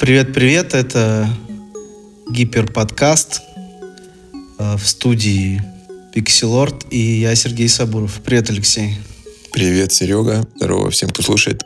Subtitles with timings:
[0.00, 1.28] Привет-привет, это
[2.30, 3.42] гиперподкаст
[4.58, 5.62] э, в студии
[6.14, 8.22] Пикселорд и я Сергей Сабуров.
[8.24, 8.96] Привет, Алексей.
[9.52, 10.48] Привет, Серега.
[10.56, 11.64] Здорово всем, кто слушает.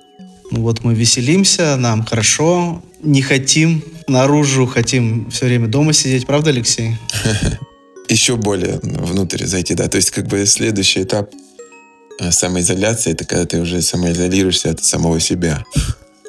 [0.51, 6.27] Ну вот мы веселимся, нам хорошо, не хотим наружу, хотим все время дома сидеть.
[6.27, 6.97] Правда, Алексей?
[8.09, 9.87] Еще более внутрь зайти, да.
[9.87, 11.31] То есть как бы следующий этап
[12.19, 15.65] э, самоизоляции, это когда ты уже самоизолируешься от самого себя.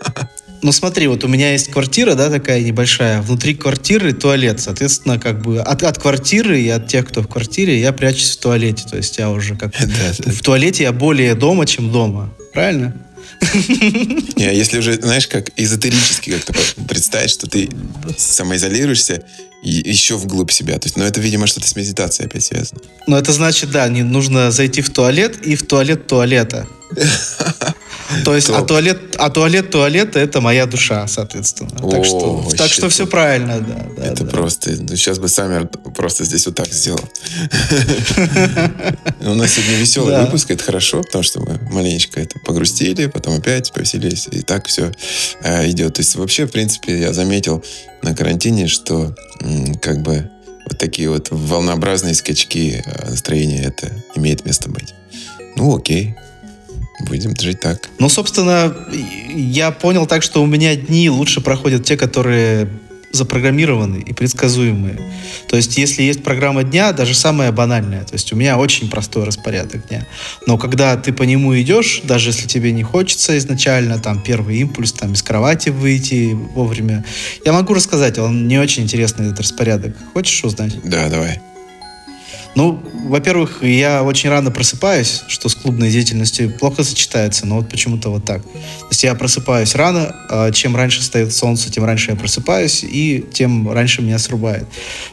[0.66, 3.22] Ну смотри, вот у меня есть квартира, да, такая небольшая.
[3.22, 4.60] Внутри квартиры туалет.
[4.60, 8.40] Соответственно, как бы от, от квартиры и от тех, кто в квартире, я прячусь в
[8.40, 8.84] туалете.
[8.90, 9.76] То есть я уже как...
[9.76, 12.34] В туалете я более дома, чем дома.
[12.52, 12.96] Правильно?
[14.36, 16.56] Не, а если уже, знаешь, как эзотерически как-то
[16.88, 17.70] представить, что ты
[18.18, 19.24] самоизолируешься
[19.62, 20.80] еще вглубь себя.
[20.80, 22.82] То есть, ну, это, видимо, что-то с медитацией опять связано.
[23.06, 26.66] Ну, это значит, да, не нужно зайти в туалет и в туалет туалета.
[28.24, 31.72] То есть, а туалет, а туалет туалета это моя душа, соответственно.
[31.90, 34.04] Так что, так что все правильно, да.
[34.04, 37.02] Это просто, ну, сейчас бы Саммер просто здесь вот так сделал.
[39.22, 43.72] У нас сегодня веселый выпуск, это хорошо, потому что мы маленечко это погрустили, потом опять
[43.74, 44.92] повеселились, и так все
[45.42, 45.96] э, идет.
[45.96, 47.64] То есть вообще, в принципе, я заметил
[48.04, 49.16] на карантине, что
[49.82, 50.30] как бы
[50.70, 54.94] вот такие вот волнообразные скачки э, настроения, это имеет место быть.
[55.56, 56.16] Ну, окей.
[57.02, 57.90] Будем жить так.
[58.00, 58.74] Ну, собственно,
[59.36, 62.70] я понял так, что у меня дни лучше проходят те, которые
[63.16, 65.00] запрограммированы и предсказуемые.
[65.48, 69.24] То есть, если есть программа дня, даже самая банальная, то есть у меня очень простой
[69.24, 70.06] распорядок дня.
[70.46, 74.92] Но когда ты по нему идешь, даже если тебе не хочется изначально, там, первый импульс,
[74.92, 77.06] там, из кровати выйти вовремя,
[77.46, 79.96] я могу рассказать, он не очень интересный, этот распорядок.
[80.14, 80.74] Хочешь узнать?
[80.84, 81.40] Да, давай.
[82.56, 88.10] Ну, во-первых, я очень рано просыпаюсь, что с клубной деятельностью плохо сочетается, но вот почему-то
[88.10, 88.42] вот так.
[88.44, 93.26] То есть я просыпаюсь рано, а чем раньше встает солнце, тем раньше я просыпаюсь, и
[93.34, 94.66] тем раньше меня срубает.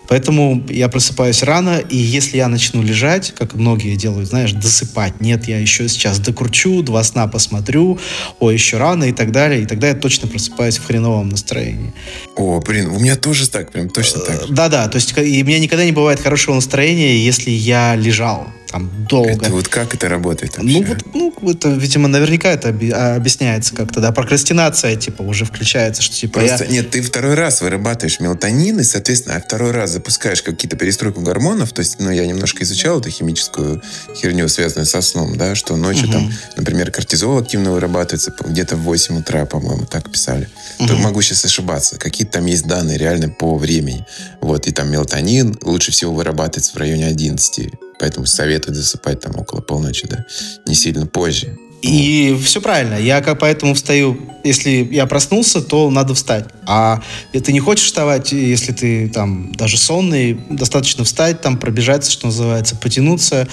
[0.08, 5.48] Поэтому я просыпаюсь рано, и если я начну лежать, как многие делают, знаешь, досыпать, нет,
[5.48, 7.98] я еще сейчас докручу, два сна посмотрю,
[8.38, 11.92] о, еще рано и так далее, и тогда я точно просыпаюсь в хреновом настроении.
[12.36, 14.48] О, блин, у меня тоже так, прям точно так.
[14.48, 18.90] Да-да, то есть и у меня никогда не бывает хорошего настроения, если я лежал там
[19.08, 19.30] долго.
[19.30, 20.80] Это вот как это работает вообще?
[20.80, 26.02] Ну, вот, ну, это, видимо, наверняка это а, объясняется как-то, да, прокрастинация, типа, уже включается,
[26.02, 26.70] что, типа, Просто, я...
[26.70, 31.72] нет, ты второй раз вырабатываешь мелатонин, и, соответственно, а второй раз запускаешь какие-то перестройку гормонов,
[31.72, 33.82] то есть, ну, я немножко изучал эту химическую
[34.16, 36.12] херню, связанную со сном, да, что ночью угу.
[36.12, 40.48] там, например, кортизол активно вырабатывается где-то в 8 утра, по-моему, так писали.
[40.78, 40.88] Угу.
[40.88, 41.98] Тут могу сейчас ошибаться.
[41.98, 44.06] Какие-то там есть данные реально по времени.
[44.40, 47.70] Вот, и там мелатонин лучше всего вырабатывается в районе 11
[48.02, 50.26] Поэтому советуют засыпать там около полночи, да,
[50.66, 51.56] не сильно позже.
[51.82, 52.96] И все правильно.
[52.96, 56.46] Я как поэтому встаю, если я проснулся, то надо встать.
[56.66, 57.00] А
[57.32, 62.74] ты не хочешь вставать, если ты там даже сонный, достаточно встать, там пробежаться, что называется,
[62.74, 63.46] потянуться.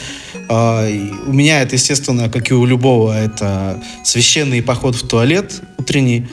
[0.50, 0.90] А,
[1.28, 6.28] у меня это, естественно, как и у любого, это священный поход в туалет утренний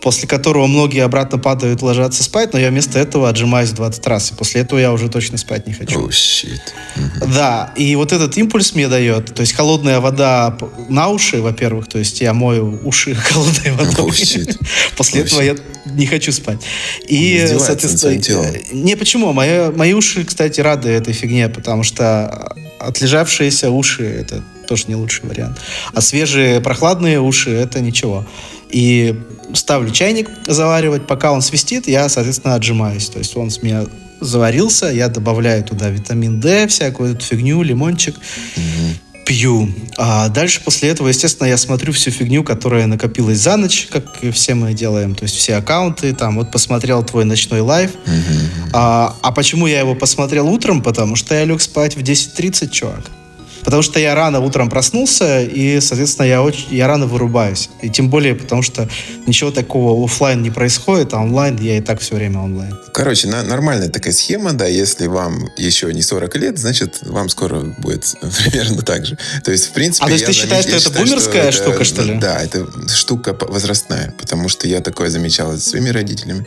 [0.00, 4.34] после которого многие обратно падают, ложатся спать, но я вместо этого отжимаюсь 20 раз, и
[4.34, 6.00] после этого я уже точно спать не хочу.
[6.00, 6.60] Oh, shit.
[6.96, 7.34] Mm-hmm.
[7.34, 10.56] Да, и вот этот импульс мне дает, то есть холодная вода
[10.88, 14.06] на уши, во-первых, то есть я мою уши холодной водой.
[14.06, 14.58] Oh, shit.
[14.96, 15.62] после oh, этого shit.
[15.86, 16.60] я не хочу спать.
[17.06, 24.04] И, соответственно, не почему, мои, мои уши, кстати, рады этой фигне, потому что отлежавшиеся уши
[24.04, 25.58] это тоже не лучший вариант.
[25.92, 28.24] А свежие прохладные уши это ничего.
[28.70, 29.18] И
[29.54, 33.08] ставлю чайник заваривать, пока он свистит, я, соответственно, отжимаюсь.
[33.08, 33.84] То есть он с меня
[34.20, 38.16] заварился, я добавляю туда витамин D, всякую эту фигню, лимончик,
[39.26, 39.68] пью.
[39.96, 44.54] А дальше после этого, естественно, я смотрю всю фигню, которая накопилась за ночь, как все
[44.54, 47.92] мы делаем, то есть все аккаунты, там, вот посмотрел твой ночной live.
[47.92, 48.70] Mm-hmm.
[48.72, 50.82] А, а почему я его посмотрел утром?
[50.82, 53.10] Потому что я лег спать в 10.30, чувак.
[53.64, 57.70] Потому что я рано утром проснулся, и, соответственно, я, очень, я рано вырубаюсь.
[57.82, 58.88] И тем более, потому что
[59.26, 62.76] ничего такого офлайн не происходит, а онлайн я и так все время онлайн.
[62.92, 67.60] Короче, на, нормальная такая схема, да, если вам еще не 40 лет, значит, вам скоро
[67.60, 68.14] будет
[68.44, 69.18] примерно так же.
[69.44, 70.04] То есть, в принципе...
[70.04, 72.14] А то есть ты считаешь, что это считаю, бумерская что штука, что ли?
[72.14, 76.46] Да, это штука возрастная, потому что я такое замечал с своими родителями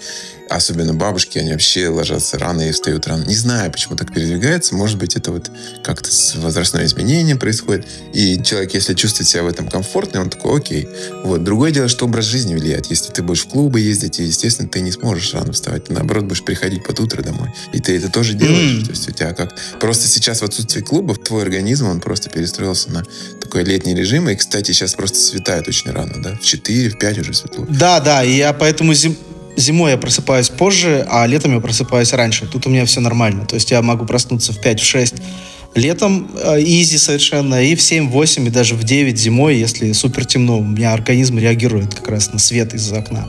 [0.49, 3.23] особенно бабушки, они вообще ложатся рано и встают рано.
[3.25, 4.75] Не знаю, почему так передвигается.
[4.75, 5.49] Может быть, это вот
[5.83, 7.87] как-то возрастное изменение происходит.
[8.13, 10.89] И человек, если чувствует себя в этом комфортно, он такой, окей.
[11.23, 11.43] Вот.
[11.43, 12.87] Другое дело, что образ жизни влияет.
[12.87, 15.85] Если ты будешь в клубы ездить, и, естественно, ты не сможешь рано вставать.
[15.85, 17.49] Ты, наоборот, будешь приходить под утро домой.
[17.73, 18.81] И ты это тоже делаешь.
[18.81, 18.85] Mm.
[18.85, 19.55] То есть у тебя как...
[19.79, 23.03] Просто сейчас в отсутствии клубов твой организм, он просто перестроился на
[23.41, 24.29] такой летний режим.
[24.29, 26.35] И, кстати, сейчас просто светает очень рано, да?
[26.35, 27.65] В 4, в 5 уже светло.
[27.69, 28.23] Да, да.
[28.23, 29.17] И я поэтому зим
[29.57, 32.47] зимой я просыпаюсь позже, а летом я просыпаюсь раньше.
[32.47, 33.45] Тут у меня все нормально.
[33.45, 35.21] То есть я могу проснуться в 5-6
[35.75, 36.29] летом,
[36.59, 40.59] изи совершенно, и в 7-8, и даже в 9 зимой, если супер темно.
[40.59, 43.27] У меня организм реагирует как раз на свет из окна.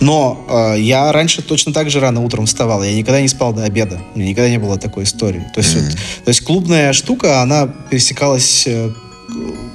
[0.00, 2.82] Но э, я раньше точно так же рано утром вставал.
[2.82, 4.00] Я никогда не спал до обеда.
[4.14, 5.44] У меня никогда не было такой истории.
[5.54, 5.84] То есть, mm-hmm.
[5.84, 8.90] вот, то есть клубная штука, она пересекалась э,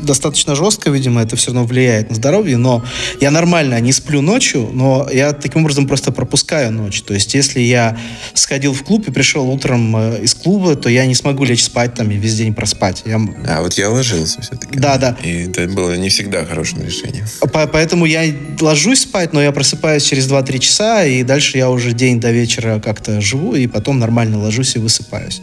[0.02, 2.84] достаточно жестко, видимо, это все равно влияет на здоровье, но
[3.20, 7.02] я нормально не сплю ночью, но я таким образом просто пропускаю ночь.
[7.02, 7.98] То есть, если я
[8.34, 11.94] сходил в клуб и пришел утром э, из клуба, то я не смогу лечь спать
[11.94, 13.04] там и весь день проспать.
[13.06, 13.20] Я...
[13.48, 14.80] А вот я ложился все-таки.
[14.80, 15.18] Да, да.
[15.24, 17.26] И это было не всегда хорошим решением.
[17.52, 18.24] По поэтому я
[18.60, 22.80] ложусь спать, но я просыпаюсь через 2-3 часа, и дальше я уже день до вечера
[22.80, 25.42] как-то живу, и потом нормально ложусь и высыпаюсь.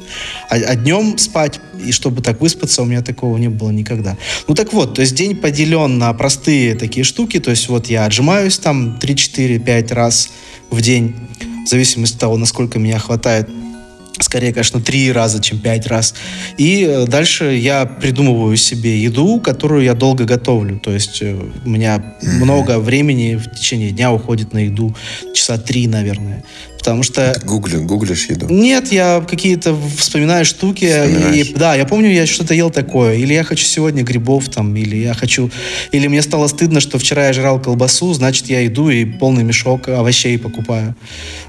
[0.49, 4.06] А, а днем спать, и чтобы так выспаться, у меня такого не было никогда.
[4.47, 8.05] Ну так вот, то есть день поделен на простые такие штуки, то есть вот я
[8.07, 10.31] отжимаюсь там 3, 4, 5 раз
[10.71, 11.15] в день,
[11.65, 13.49] в зависимости от того, насколько меня хватает
[14.21, 16.15] скорее, конечно, три раза, чем пять раз.
[16.57, 20.79] И э, дальше я придумываю себе еду, которую я долго готовлю.
[20.79, 22.29] То есть э, у меня mm-hmm.
[22.45, 24.95] много времени в течение дня уходит на еду,
[25.35, 26.45] часа три, наверное.
[26.87, 27.35] Потому что...
[27.35, 28.47] Ты гугли, гуглишь еду?
[28.49, 30.85] Нет, я какие-то вспоминаю штуки.
[31.35, 33.17] И, да, я помню, я что-то ел такое.
[33.17, 35.51] Или я хочу сегодня грибов там, или я хочу...
[35.91, 39.89] Или мне стало стыдно, что вчера я жрал колбасу, значит, я иду и полный мешок
[39.89, 40.95] овощей покупаю.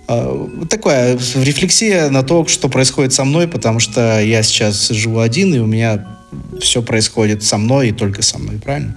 [0.08, 5.54] А, такая рефлексия на то, что происходит со мной, потому что я сейчас живу один,
[5.54, 6.04] и у меня
[6.60, 8.96] все происходит со мной и только со мной, правильно?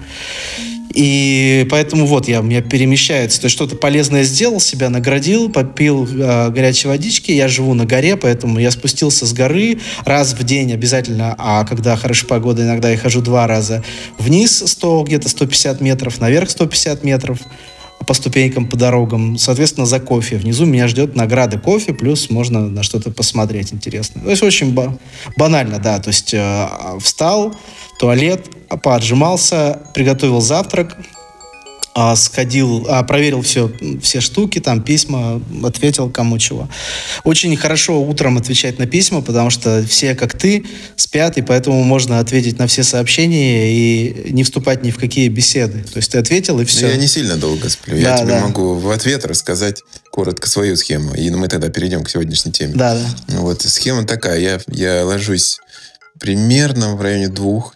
[0.93, 3.41] И поэтому вот я, у меня перемещается.
[3.41, 7.31] То есть что-то полезное сделал, себя наградил, попил э, горячей водички.
[7.31, 11.97] Я живу на горе, поэтому я спустился с горы раз в день обязательно, а когда
[11.97, 13.85] хорошая погода, иногда я хожу два раза
[14.19, 17.39] вниз 100, где-то 150 метров, наверх 150 метров
[18.07, 19.39] по ступенькам, по дорогам.
[19.39, 20.37] Соответственно, за кофе.
[20.37, 24.25] Внизу меня ждет награда кофе, плюс можно на что-то посмотреть интересное.
[24.25, 24.99] То есть очень ба-
[25.37, 25.99] банально, да.
[26.01, 26.69] То есть э,
[27.01, 27.55] встал,
[28.01, 28.47] туалет,
[28.83, 30.97] поотжимался, приготовил завтрак,
[31.95, 33.71] а, сходил, а, проверил все,
[34.01, 36.67] все штуки, там письма, ответил кому чего.
[37.25, 40.65] Очень хорошо утром отвечать на письма, потому что все, как ты,
[40.97, 45.81] спят, и поэтому можно ответить на все сообщения и не вступать ни в какие беседы.
[45.83, 46.89] То есть ты ответил, и все.
[46.89, 48.01] Я не сильно долго сплю.
[48.03, 48.41] Да, я тебе да.
[48.47, 52.73] могу в ответ рассказать коротко свою схему, и мы тогда перейдем к сегодняшней теме.
[52.77, 53.41] Да, да.
[53.41, 54.41] Вот, схема такая.
[54.41, 55.59] Я, я ложусь
[56.19, 57.75] примерно в районе двух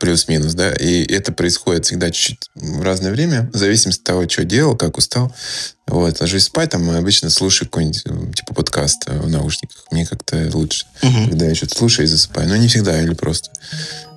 [0.00, 4.44] плюс-минус, да, и это происходит всегда чуть-чуть в разное время, в зависимости от того, что
[4.44, 5.32] делал, как устал.
[5.86, 9.86] Вот, ложусь спать, там обычно слушаю какой-нибудь, э, типа, подкаст в наушниках.
[9.90, 11.30] Мне как-то лучше, угу.
[11.30, 12.48] когда я что-то слушаю и засыпаю.
[12.48, 13.50] Но не всегда, или просто.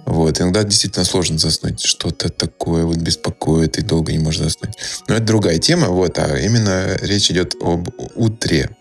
[0.06, 1.82] Вот, иногда действительно сложно заснуть.
[1.82, 4.74] Что-то такое вот беспокоит, и долго не можешь заснуть.
[5.08, 8.76] Но это другая тема, вот, а именно речь идет об утре.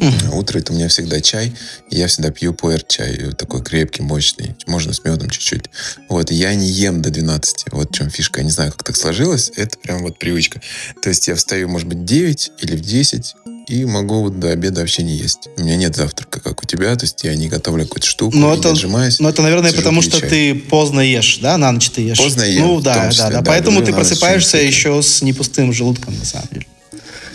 [0.00, 0.34] Mm-hmm.
[0.34, 1.52] Утро это у меня всегда чай.
[1.90, 3.32] я всегда пью пуэр чай.
[3.36, 4.56] Такой крепкий, мощный.
[4.66, 5.66] Можно с медом чуть-чуть.
[6.08, 6.30] Вот.
[6.30, 7.66] я не ем до 12.
[7.72, 8.40] Вот в чем фишка.
[8.40, 9.52] Я не знаю, как так сложилось.
[9.56, 10.60] Это прям вот привычка.
[11.02, 13.34] То есть я встаю, может быть, в 9 или в 10
[13.70, 15.48] и могу вот до обеда вообще не есть.
[15.56, 18.52] У меня нет завтрака, как у тебя, то есть я не готовлю какую-то штуку, но
[18.52, 19.20] это, отжимаюсь.
[19.20, 20.28] Но это, наверное, потому что чай.
[20.28, 22.18] ты поздно ешь, да, на ночь ты ешь.
[22.18, 22.62] Поздно ем.
[22.62, 23.42] Ну да, да, да, да.
[23.42, 26.66] Поэтому ты просыпаешься еще с непустым желудком, на самом деле.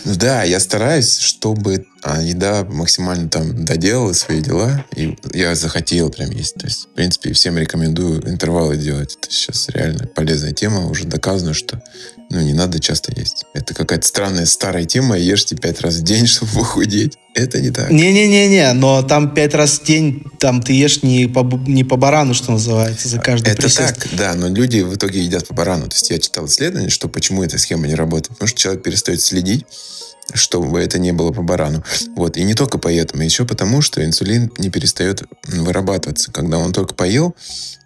[0.06, 6.30] Да, я стараюсь, чтобы а, еда максимально там доделала свои дела, и я захотел прям
[6.30, 6.56] есть.
[6.56, 9.18] То есть, в принципе, всем рекомендую интервалы делать.
[9.20, 11.82] Это сейчас реально полезная тема, уже доказано, что
[12.30, 13.46] ну, не надо часто есть.
[13.54, 17.18] Это какая-то странная старая тема, ешьте пять раз в день, чтобы похудеть.
[17.34, 17.92] Это не так.
[17.92, 22.34] Не-не-не-не, но там пять раз в день там ты ешь не по, не по барану,
[22.34, 23.96] что называется, за каждый Это присест.
[23.96, 25.88] так, да, но люди в итоге едят по барану.
[25.88, 28.30] То есть я читал исследование, что почему эта схема не работает.
[28.30, 29.66] Потому что человек перестает следить
[30.34, 31.84] чтобы это не было по барану.
[32.16, 32.36] Вот.
[32.36, 36.32] И не только поэтому, еще потому, что инсулин не перестает вырабатываться.
[36.32, 37.36] Когда он только поел,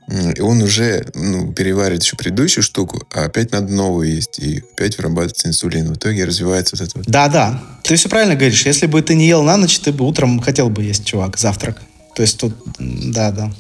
[0.10, 4.98] и он уже ну, переваривает еще предыдущую штуку, а опять надо новую есть, и опять
[4.98, 5.94] вырабатывается инсулин.
[5.94, 7.08] В итоге развивается вот это вот.
[7.08, 7.62] Да-да.
[7.84, 8.66] Ты все правильно говоришь.
[8.66, 11.78] Если бы ты не ел на ночь, ты бы утром хотел бы есть, чувак, завтрак.
[12.16, 13.52] То есть тут, да-да.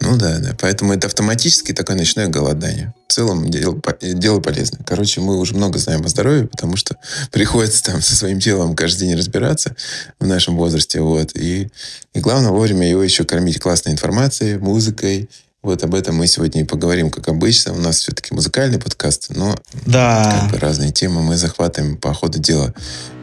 [0.00, 0.54] Ну да, да.
[0.60, 2.94] Поэтому это автоматически такое ночное голодание.
[3.08, 4.84] В целом дело, дело полезное.
[4.84, 6.96] Короче, мы уже много знаем о здоровье, потому что
[7.32, 9.74] приходится там со своим телом каждый день разбираться
[10.20, 11.00] в нашем возрасте.
[11.00, 11.34] Вот.
[11.34, 11.68] И,
[12.12, 15.28] и главное вовремя его еще кормить классной информацией, музыкой.
[15.66, 17.72] Вот об этом мы сегодня и поговорим, как обычно.
[17.72, 20.38] У нас все-таки музыкальный подкаст, но да.
[20.40, 22.72] как бы разные темы мы захватываем по ходу дела.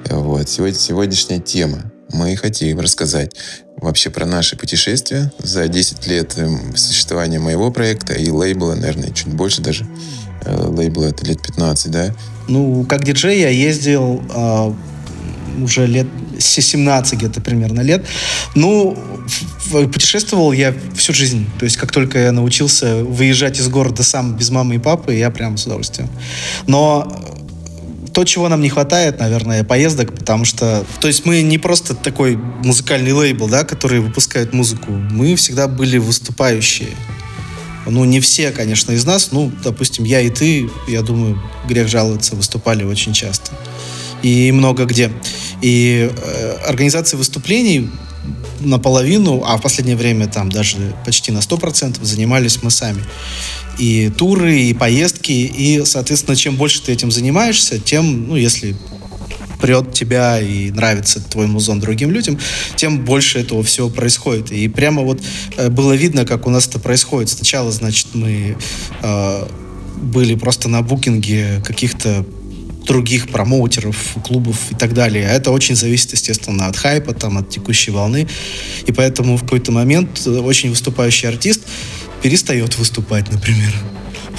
[0.09, 0.49] Вот.
[0.49, 1.89] Сегодня, сегодняшняя тема.
[2.11, 3.33] Мы хотим рассказать
[3.77, 9.33] вообще про наши путешествия за 10 лет эм, существования моего проекта и лейбла, наверное, чуть
[9.33, 9.87] больше даже.
[10.43, 12.13] Э, лейбла это лет 15, да?
[12.49, 14.73] Ну, как диджей я ездил э,
[15.61, 16.07] уже лет
[16.39, 18.05] 17 где-то примерно лет.
[18.55, 18.97] Ну,
[19.71, 21.47] путешествовал я всю жизнь.
[21.59, 25.29] То есть, как только я научился выезжать из города сам без мамы и папы, я
[25.29, 26.09] прям с удовольствием.
[26.67, 27.33] Но
[28.13, 32.35] то, чего нам не хватает, наверное, поездок, потому что, то есть мы не просто такой
[32.35, 36.89] музыкальный лейбл, да, который выпускает музыку, мы всегда были выступающие.
[37.85, 42.35] Ну, не все, конечно, из нас, ну, допустим, я и ты, я думаю, грех жаловаться,
[42.35, 43.51] выступали очень часто.
[44.23, 45.11] И много где.
[45.61, 47.89] И э, организация выступлений
[48.61, 53.03] наполовину, а в последнее время там даже почти на 100% занимались мы сами.
[53.77, 58.75] И туры, и поездки, и, соответственно, чем больше ты этим занимаешься, тем, ну, если
[59.59, 62.37] прет тебя и нравится твой музон другим людям,
[62.75, 64.51] тем больше этого всего происходит.
[64.51, 65.21] И прямо вот
[65.57, 67.29] э, было видно, как у нас это происходит.
[67.29, 68.57] Сначала, значит, мы
[69.01, 69.47] э,
[70.01, 72.25] были просто на букинге каких-то
[72.85, 75.23] других промоутеров, клубов и так далее.
[75.23, 78.27] Это очень зависит, естественно, от хайпа, там, от текущей волны.
[78.85, 81.61] И поэтому в какой-то момент очень выступающий артист
[82.21, 83.73] перестает выступать, например.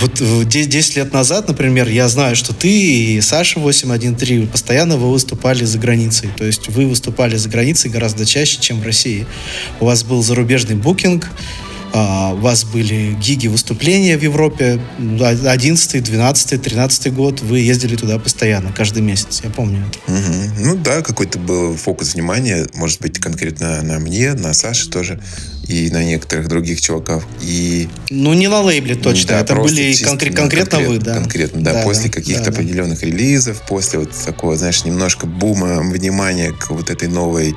[0.01, 5.65] Вот 10 лет назад, например, я знаю, что ты и Саша 813 постоянно вы выступали
[5.65, 6.31] за границей.
[6.37, 9.25] То есть вы выступали за границей гораздо чаще, чем в России.
[9.79, 11.31] У вас был зарубежный букинг,
[11.95, 14.81] у вас были гиги выступления в Европе.
[14.99, 19.43] 11, 12, 13 год вы ездили туда постоянно, каждый месяц.
[19.45, 19.85] Я помню.
[20.09, 20.65] Угу.
[20.65, 25.23] Ну да, какой-то был фокус внимания, может быть, конкретно на мне, на Саше тоже
[25.67, 27.27] и на некоторых других чуваков.
[27.43, 27.89] И...
[28.11, 31.15] Ну, не на лейбле точно, да, это были конкре- конкретно конкрет, вы, да.
[31.15, 31.73] Конкретно, да.
[31.73, 33.07] да после да, каких-то да, определенных да.
[33.07, 37.55] релизов, после вот такого, знаешь, немножко бума внимания к вот этой новой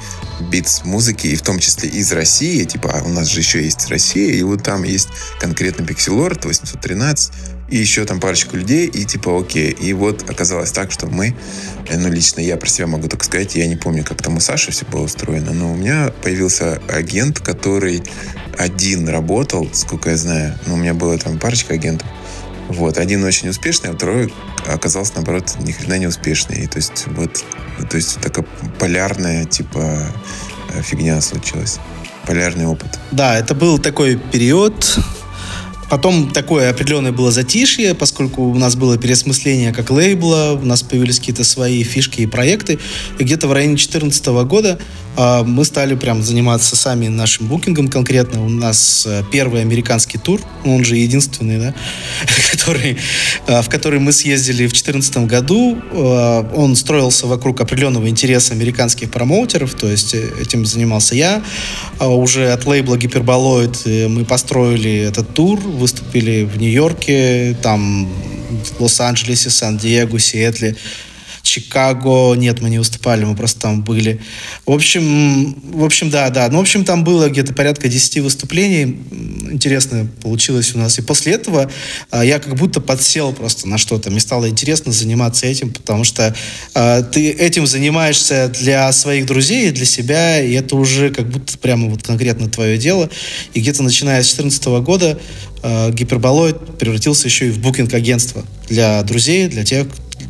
[0.51, 3.87] битс музыки, и в том числе из России, типа, а у нас же еще есть
[3.89, 5.09] Россия, и вот там есть
[5.39, 7.31] конкретно Pixelord 813,
[7.69, 9.71] и еще там парочку людей, и типа окей.
[9.71, 11.35] И вот оказалось так, что мы,
[11.89, 14.39] э, ну лично я про себя могу только сказать, я не помню, как там у
[14.39, 18.03] Саши все было устроено, но у меня появился агент, который
[18.57, 22.07] один работал, сколько я знаю, но у меня было там парочка агентов,
[22.69, 24.33] вот, один очень успешный, а второй
[24.65, 26.63] оказался, наоборот, ни хрена не успешный.
[26.63, 27.43] И, то есть, вот,
[27.89, 28.45] то есть, такая
[28.77, 30.11] полярная, типа,
[30.73, 31.79] э, фигня случилась.
[32.25, 32.99] Полярный опыт.
[33.11, 34.99] Да, это был такой период,
[35.89, 41.19] Потом такое определенное было затишье, поскольку у нас было переосмысление как лейбла, у нас появились
[41.19, 42.77] какие-то свои фишки и проекты.
[43.19, 44.79] И где-то в районе 2014 года
[45.17, 48.45] мы стали прям заниматься сами нашим букингом конкретно.
[48.45, 51.73] У нас э, первый американский тур, он же единственный, да,
[52.51, 52.97] который,
[53.47, 55.77] э, в который мы съездили в 2014 году.
[55.91, 61.43] Э, он строился вокруг определенного интереса американских промоутеров, то есть этим занимался я.
[61.99, 68.07] Э, уже от лейбла Гиперболоид мы построили этот тур, выступили в Нью-Йорке, там
[68.77, 70.75] в Лос-Анджелесе, Сан-Диего, Сиэтле.
[71.47, 74.19] Чикаго, нет, мы не выступали, мы просто там были.
[74.65, 76.49] В общем, в общем, да, да.
[76.49, 78.97] Ну, в общем, там было где-то порядка 10 выступлений.
[79.49, 80.99] Интересно получилось у нас.
[80.99, 81.71] И после этого
[82.11, 84.11] а, я как будто подсел просто на что-то.
[84.11, 86.35] Мне стало интересно заниматься этим, потому что
[86.73, 91.57] а, ты этим занимаешься для своих друзей и для себя, и это уже как будто
[91.57, 93.09] прямо вот конкретно твое дело.
[93.53, 95.17] И где-то начиная с 2014 года
[95.63, 99.87] а, Гиперболоид превратился еще и в букинг-агентство для друзей, для тех,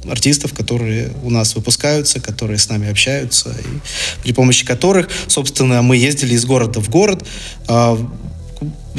[0.10, 5.98] артистов, которые у нас выпускаются, которые с нами общаются, и при помощи которых, собственно, мы
[5.98, 7.26] ездили из города в город,
[7.68, 7.98] а,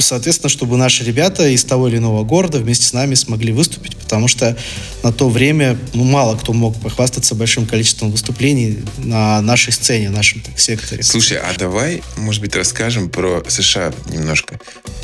[0.03, 4.29] соответственно, чтобы наши ребята из того или иного города вместе с нами смогли выступить, потому
[4.29, 4.57] что
[5.03, 10.13] на то время ну, мало кто мог похвастаться большим количеством выступлений на нашей сцене, в
[10.13, 11.03] нашем так, секторе.
[11.03, 14.59] Слушай, а давай, может быть, расскажем про США немножко.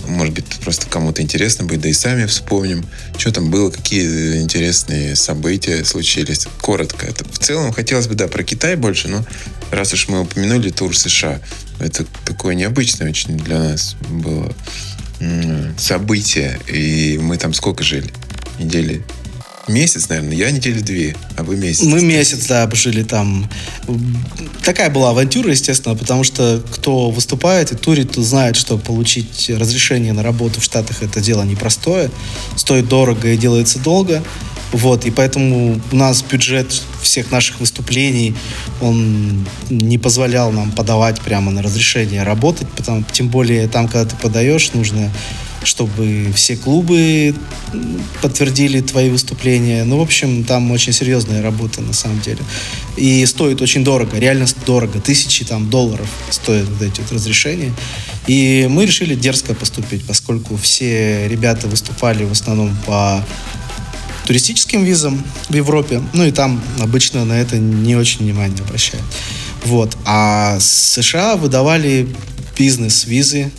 [0.07, 2.85] Может быть, просто кому-то интересно будет, да и сами вспомним,
[3.17, 6.47] что там было, какие интересные события случились.
[6.61, 7.07] Коротко.
[7.31, 9.25] В целом, хотелось бы, да, про Китай больше, но
[9.71, 11.41] раз уж мы упомянули тур США,
[11.79, 14.53] это такое необычное очень для нас было
[15.79, 16.59] событие.
[16.67, 18.13] И мы там сколько жили?
[18.59, 19.05] Недели
[19.67, 20.35] Месяц, наверное.
[20.35, 21.85] Я недели две, а вы месяц.
[21.85, 23.49] Мы месяц, да, жили там.
[24.63, 30.13] Такая была авантюра, естественно, потому что кто выступает и турит, тот знает, что получить разрешение
[30.13, 32.11] на работу в Штатах это дело непростое.
[32.57, 34.23] Стоит дорого и делается долго.
[34.75, 38.35] Вот, и поэтому у нас бюджет всех наших выступлений,
[38.81, 44.17] он не позволял нам подавать прямо на разрешение работать, потому, тем более там, когда ты
[44.17, 45.13] подаешь, нужно
[45.63, 47.35] чтобы все клубы
[48.21, 49.85] подтвердили твои выступления.
[49.85, 52.41] Ну, в общем, там очень серьезная работа на самом деле.
[52.97, 55.01] И стоит очень дорого, реально дорого.
[55.01, 57.73] Тысячи там долларов стоят вот эти вот разрешения.
[58.27, 63.25] И мы решили дерзко поступить, поскольку все ребята выступали в основном по
[64.27, 66.03] туристическим визам в Европе.
[66.13, 69.05] Ну и там обычно на это не очень внимание обращают.
[69.65, 69.97] Вот.
[70.05, 72.09] А США выдавали
[72.57, 73.51] бизнес-визы,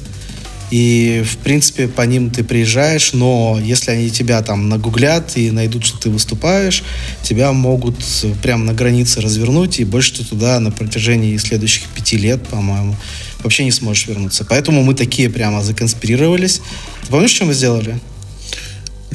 [0.72, 5.86] и, в принципе, по ним ты приезжаешь, но если они тебя там нагуглят и найдут,
[5.86, 6.84] что ты выступаешь,
[7.22, 7.96] тебя могут
[8.42, 12.96] прямо на границе развернуть, и больше ты туда на протяжении следующих пяти лет, по-моему,
[13.44, 14.46] вообще не сможешь вернуться.
[14.50, 16.62] Поэтому мы такие прямо законспирировались.
[17.04, 18.00] Ты помнишь, что мы сделали?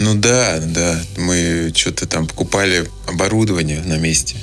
[0.01, 0.99] Ну да, да.
[1.19, 4.37] Мы что-то там покупали оборудование на месте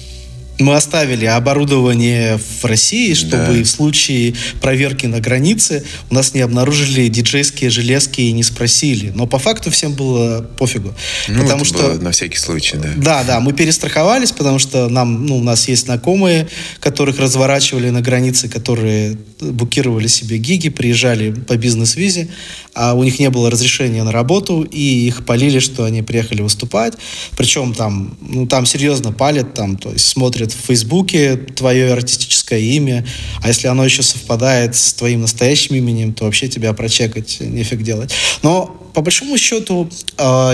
[0.60, 3.64] мы оставили оборудование в России, чтобы да.
[3.64, 9.12] в случае проверки на границе у нас не обнаружили диджейские железки и не спросили.
[9.14, 10.94] Но по факту всем было пофигу.
[11.28, 12.90] Ну, потому что на всякий случай, да.
[12.98, 16.48] Да, да, мы перестраховались, потому что нам, ну, у нас есть знакомые,
[16.80, 22.30] которых разворачивали на границе, которые букировали себе гиги, приезжали по бизнес-визе,
[22.74, 26.94] а у них не было разрешения на работу, и их полили, что они приехали выступать.
[27.38, 32.60] Причем там, ну, там серьезно палят, там, то есть смотрят смотрят в Фейсбуке твое артистическое
[32.60, 33.06] имя,
[33.42, 38.14] а если оно еще совпадает с твоим настоящим именем, то вообще тебя прочекать нефиг делать.
[38.44, 40.54] Но по большому счету э,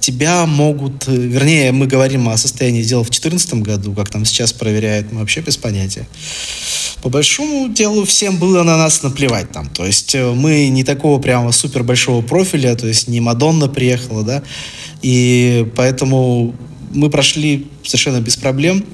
[0.00, 5.12] тебя могут, вернее, мы говорим о состоянии дел в 2014 году, как там сейчас проверяют,
[5.12, 6.06] мы вообще без понятия.
[7.02, 11.20] По большому делу всем было на нас наплевать там, то есть э, мы не такого
[11.20, 14.42] прямо супер большого профиля, то есть не Мадонна приехала, да,
[15.02, 16.54] и поэтому
[16.94, 18.84] мы прошли совершенно без проблем.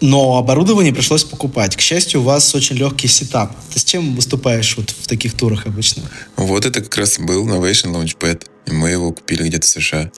[0.00, 1.76] Но оборудование пришлось покупать.
[1.76, 3.52] К счастью, у вас очень легкий сетап.
[3.72, 6.02] Ты с чем выступаешь вот в таких турах обычно?
[6.36, 8.46] Вот это как раз был Novation Launchpad.
[8.66, 10.10] И мы его купили где-то в США.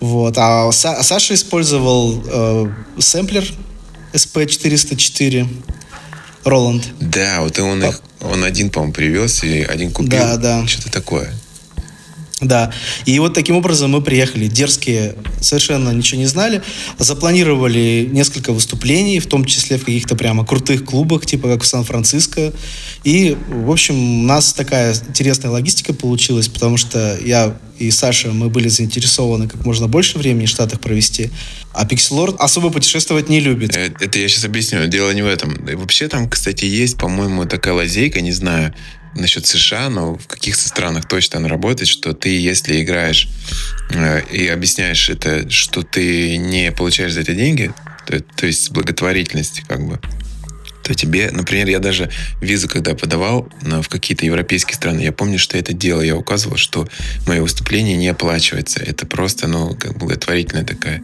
[0.00, 0.36] Вот.
[0.36, 2.66] А, Са- а Саша использовал э,
[2.98, 3.48] сэмплер
[4.12, 5.46] SP404
[6.44, 6.84] Роланд.
[7.00, 10.10] Да, вот он, их, он один, по-моему, привез и один купил.
[10.10, 10.66] Да, да.
[10.66, 11.32] Что-то такое.
[12.42, 12.72] Да.
[13.06, 14.46] И вот таким образом мы приехали.
[14.48, 16.62] Дерзкие совершенно ничего не знали.
[16.98, 22.52] Запланировали несколько выступлений, в том числе в каких-то прямо крутых клубах, типа как в Сан-Франциско.
[23.04, 28.48] И, в общем, у нас такая интересная логистика получилась, потому что я и Саша, мы
[28.48, 31.30] были заинтересованы как можно больше времени в Штатах провести.
[31.72, 33.74] А Pixelord особо путешествовать не любит.
[33.74, 34.86] Это, это я сейчас объясню.
[34.86, 35.54] Дело не в этом.
[35.74, 38.74] Вообще там, кстати, есть, по-моему, такая лазейка, не знаю,
[39.14, 43.28] насчет США, но в каких-то странах точно она работает, что ты, если играешь
[43.90, 47.72] э, и объясняешь это, что ты не получаешь за это деньги,
[48.06, 50.00] то, то есть благотворительность как бы,
[50.82, 55.38] то тебе, например, я даже визу, когда подавал на, в какие-то европейские страны, я помню,
[55.38, 56.88] что это дело, я указывал, что
[57.26, 58.80] мое выступление не оплачивается.
[58.80, 61.02] Это просто, ну, как благотворительная такая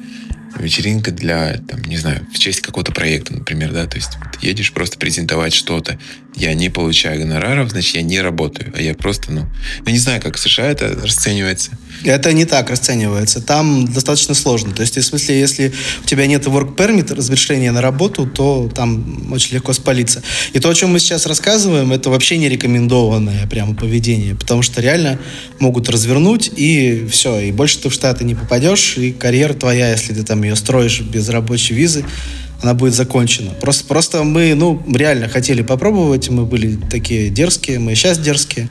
[0.58, 4.72] вечеринка для, там, не знаю, в честь какого-то проекта, например, да, то есть вот едешь
[4.72, 5.98] просто презентовать что-то,
[6.38, 9.46] я не получаю гонораров, значит, я не работаю, а я просто, ну,
[9.84, 11.72] ну не знаю, как в США это расценивается.
[12.04, 13.40] Это не так расценивается.
[13.40, 14.72] Там достаточно сложно.
[14.72, 15.72] То есть, в смысле, если
[16.02, 20.22] у тебя нет work permit, разрешения на работу, то там очень легко спалиться.
[20.52, 24.80] И то, о чем мы сейчас рассказываем, это вообще не рекомендованное прямо поведение, потому что
[24.80, 25.18] реально
[25.58, 30.14] могут развернуть, и все, и больше ты в Штаты не попадешь, и карьера твоя, если
[30.14, 32.04] ты там ее строишь без рабочей визы,
[32.62, 33.52] она будет закончена.
[33.52, 38.68] Просто, просто мы, ну, реально хотели попробовать, мы были такие дерзкие, мы сейчас дерзкие.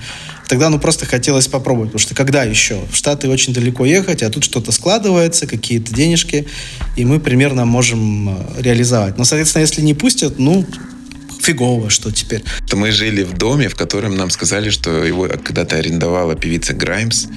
[0.47, 2.79] Тогда, ну, просто хотелось попробовать, потому что когда еще?
[2.91, 6.47] В Штаты очень далеко ехать, а тут что-то складывается, какие-то денежки,
[6.95, 9.17] и мы примерно можем э, реализовать.
[9.17, 10.65] Но, соответственно, если не пустят, ну,
[11.47, 12.43] фигово, что теперь.
[12.73, 17.27] Мы жили в доме, в котором нам сказали, что его когда-то арендовала певица Граймс,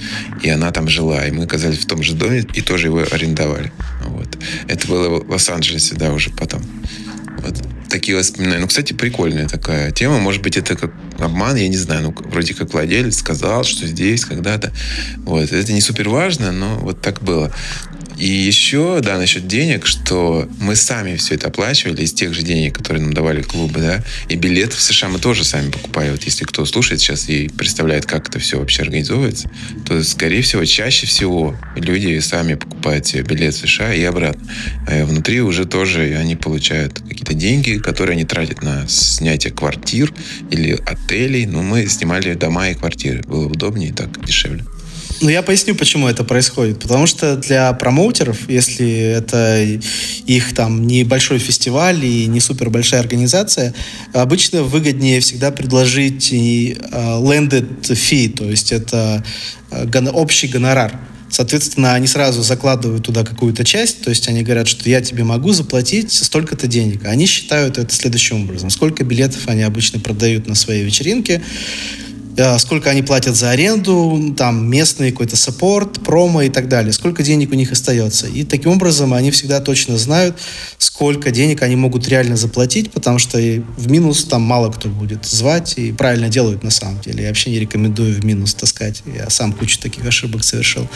[0.43, 1.25] и она там жила.
[1.25, 3.71] И мы оказались в том же доме и тоже его арендовали.
[4.03, 4.27] Вот.
[4.67, 6.61] Это было в Лос-Анджелесе, да, уже потом.
[7.39, 7.55] Вот
[7.89, 8.59] такие воспоминания.
[8.59, 10.17] Ну, кстати, прикольная такая тема.
[10.19, 12.03] Может быть, это как обман, я не знаю.
[12.03, 14.73] Ну, вроде как владелец сказал, что здесь когда-то.
[15.19, 15.51] Вот.
[15.51, 17.53] Это не супер важно, но вот так было.
[18.21, 22.77] И еще, да, насчет денег, что мы сами все это оплачивали из тех же денег,
[22.77, 26.11] которые нам давали клубы, да, и билеты в США мы тоже сами покупали.
[26.11, 29.49] Вот если кто слушает сейчас и представляет, как это все вообще организовывается,
[29.87, 34.47] то, скорее всего, чаще всего люди сами покупают себе билет в США и обратно.
[34.87, 40.13] А внутри уже тоже они получают какие-то деньги, которые они тратят на снятие квартир
[40.51, 41.47] или отелей.
[41.47, 43.23] Но мы снимали дома и квартиры.
[43.23, 44.63] Было удобнее и так дешевле.
[45.21, 46.79] Ну, я поясню, почему это происходит.
[46.79, 49.63] Потому что для промоутеров, если это
[50.25, 53.75] их там небольшой фестиваль и не супер большая организация,
[54.13, 59.23] обычно выгоднее всегда предложить uh, landed fee, то есть это
[59.69, 60.99] uh, общий гонорар.
[61.29, 65.53] Соответственно, они сразу закладывают туда какую-то часть, то есть они говорят, что я тебе могу
[65.53, 67.05] заплатить столько-то денег.
[67.05, 68.69] Они считают это следующим образом.
[68.69, 71.41] Сколько билетов они обычно продают на своей вечеринке,
[72.59, 77.51] сколько они платят за аренду, там местный какой-то саппорт, промо и так далее, сколько денег
[77.51, 78.27] у них остается.
[78.27, 80.37] И таким образом они всегда точно знают,
[80.77, 85.73] сколько денег они могут реально заплатить, потому что в минус там мало кто будет звать
[85.77, 87.23] и правильно делают на самом деле.
[87.23, 89.03] Я вообще не рекомендую в минус таскать.
[89.05, 90.87] Я сам кучу таких ошибок совершил.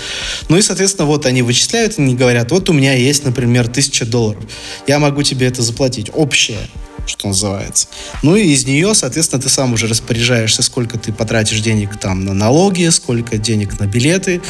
[0.50, 4.44] Ну и, соответственно, вот они вычисляют, они говорят, вот у меня есть, например, тысяча долларов.
[4.88, 6.10] Я могу тебе это заплатить.
[6.14, 6.60] Общее
[7.06, 7.88] что называется.
[8.24, 12.34] Ну и из нее, соответственно, ты сам уже распоряжаешься, сколько ты потратишь денег там на
[12.34, 14.42] налоги, сколько денег на билеты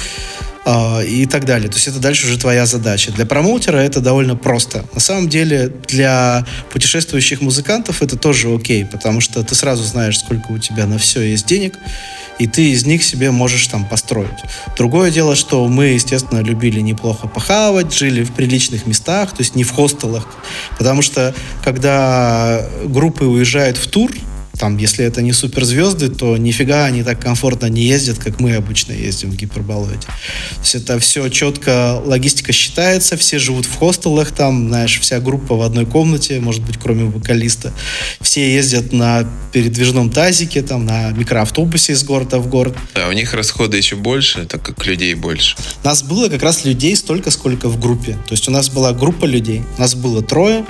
[0.65, 1.69] э, и так далее.
[1.69, 3.11] То есть это дальше уже твоя задача.
[3.11, 4.85] Для промоутера это довольно просто.
[4.93, 10.51] На самом деле для путешествующих музыкантов это тоже окей, потому что ты сразу знаешь, сколько
[10.51, 11.77] у тебя на все есть денег,
[12.39, 14.29] и ты из них себе можешь там построить.
[14.77, 19.63] Другое дело, что мы, естественно, любили неплохо похавать, жили в приличных местах, то есть не
[19.63, 20.27] в хостелах,
[20.77, 24.11] потому что когда группы уезжают в тур,
[24.57, 28.93] там, если это не суперзвезды, то нифига они так комфортно не ездят, как мы обычно
[28.93, 30.07] ездим в гиперболоте.
[30.07, 35.55] То есть это все четко, логистика считается, все живут в хостелах, там, знаешь, вся группа
[35.55, 37.73] в одной комнате, может быть, кроме вокалиста.
[38.21, 42.75] Все ездят на передвижном тазике, там, на микроавтобусе из города в город.
[42.93, 45.55] Да, у них расходы еще больше, так как людей больше.
[45.83, 48.13] Нас было как раз людей столько, сколько в группе.
[48.13, 50.65] То есть у нас была группа людей, нас было трое,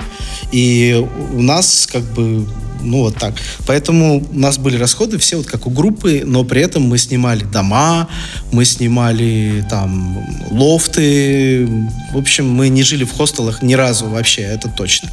[0.52, 2.46] и у нас как бы
[2.86, 3.34] ну, вот так.
[3.66, 7.44] Поэтому у нас были расходы все вот как у группы, но при этом мы снимали
[7.44, 8.08] дома,
[8.52, 10.18] мы снимали там
[10.50, 11.66] лофты.
[12.12, 15.10] В общем, мы не жили в хостелах ни разу вообще, это точно.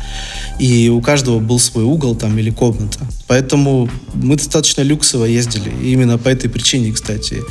[0.59, 2.99] И у каждого был свой угол там или комната.
[3.27, 5.71] Поэтому мы достаточно люксово ездили.
[5.81, 7.43] И именно по этой причине, кстати,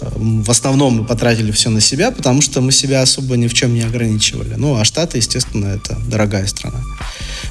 [0.00, 3.74] в основном мы потратили все на себя, потому что мы себя особо ни в чем
[3.74, 4.54] не ограничивали.
[4.56, 6.80] Ну, а Штаты, естественно, это дорогая страна.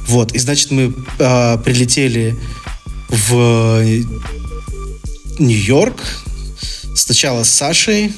[0.08, 2.38] Вот, и значит, мы э, прилетели
[3.10, 3.92] в
[5.40, 6.02] Нью-Йорк.
[6.96, 8.14] Сначала с Сашей,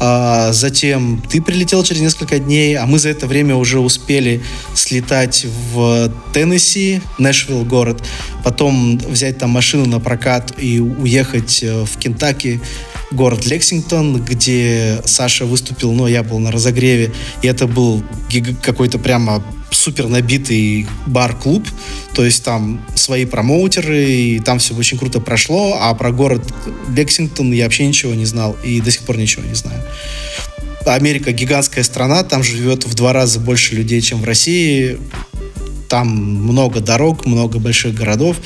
[0.00, 4.42] а затем ты прилетел через несколько дней, а мы за это время уже успели
[4.74, 8.02] слетать в Теннесси, Нэшвилл город,
[8.42, 12.60] потом взять там машину на прокат и уехать э, в Кентаки,
[13.10, 18.02] город Лексингтон, где Саша выступил, но я был на разогреве, и это был
[18.62, 21.66] какой-то прямо супер набитый бар-клуб,
[22.14, 26.42] то есть там свои промоутеры, и там все очень круто прошло, а про город
[26.94, 29.82] Лексингтон я вообще ничего не знал, и до сих пор ничего не знаю.
[30.86, 34.98] Америка гигантская страна, там живет в два раза больше людей, чем в России
[35.92, 38.38] там много дорог, много больших городов,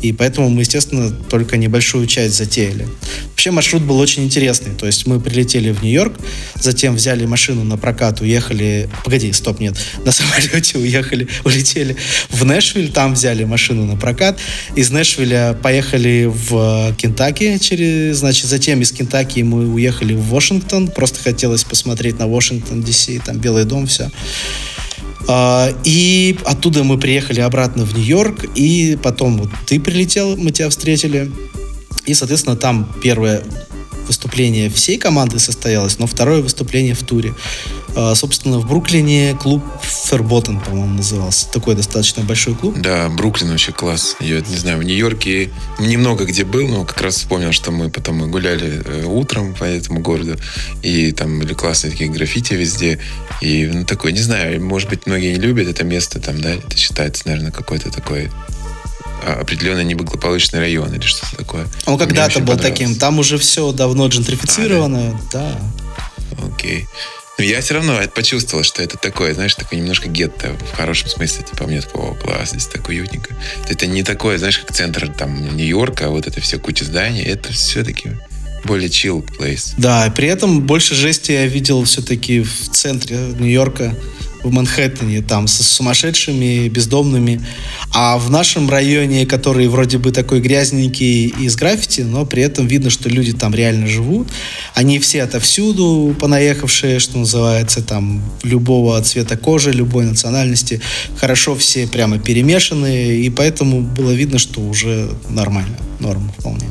[0.00, 2.88] и поэтому мы, естественно, только небольшую часть затеяли.
[3.28, 6.14] Вообще маршрут был очень интересный, то есть мы прилетели в Нью-Йорк,
[6.58, 11.94] затем взяли машину на прокат, уехали, погоди, стоп, нет, на самолете уехали, улетели
[12.30, 14.38] в Нэшвилл, там взяли машину на прокат,
[14.74, 21.18] из Нэшвилля поехали в Кентаки, через, значит, затем из Кентаки мы уехали в Вашингтон, просто
[21.22, 24.10] хотелось посмотреть на Вашингтон, Д.С., там Белый дом, все.
[25.26, 30.68] А, и оттуда мы приехали обратно в Нью-Йорк, и потом вот ты прилетел, мы тебя
[30.68, 31.30] встретили.
[32.06, 33.42] И, соответственно, там первое
[34.06, 37.34] выступление всей команды состоялось, но второе выступление в туре.
[37.96, 41.48] А, собственно, в Бруклине клуб Ферботтен, по-моему, назывался.
[41.50, 42.74] Такой достаточно большой клуб.
[42.78, 44.16] Да, Бруклин вообще класс.
[44.20, 48.30] Я не знаю, в Нью-Йорке немного где был, но как раз вспомнил, что мы потом
[48.30, 50.36] гуляли э, утром по этому городу,
[50.82, 52.98] и там были классные такие граффити везде.
[53.40, 56.76] И ну, такой, не знаю, может быть, многие не любят это место там, да, это
[56.76, 58.30] считается, наверное, какой-то такой
[59.24, 61.66] а, определенно неблагополучный район или что-то такое.
[61.86, 62.96] Он когда-то был таким.
[62.96, 65.60] Там уже все давно джентрифицировано, а, да.
[66.30, 66.46] да.
[66.46, 66.86] Окей.
[67.36, 71.08] Но я все равно это почувствовал, что это такое, знаешь, такое немножко гетто в хорошем
[71.08, 71.44] смысле.
[71.44, 73.34] Типа, мне такого класс, здесь так уютненько.
[73.68, 77.24] Это не такое, знаешь, как центр там Нью-Йорка, а вот это все куча зданий.
[77.24, 78.12] Это все-таки
[78.64, 79.74] более chill place.
[79.78, 83.96] Да, при этом больше жести я видел все-таки в центре Нью-Йорка
[84.44, 87.44] в Манхэттене, там, с сумасшедшими, бездомными.
[87.92, 92.90] А в нашем районе, который вроде бы такой грязненький из граффити, но при этом видно,
[92.90, 94.28] что люди там реально живут.
[94.74, 100.80] Они все отовсюду понаехавшие, что называется, там, любого цвета кожи, любой национальности.
[101.16, 106.66] Хорошо все прямо перемешаны, и поэтому было видно, что уже нормально, норм вполне.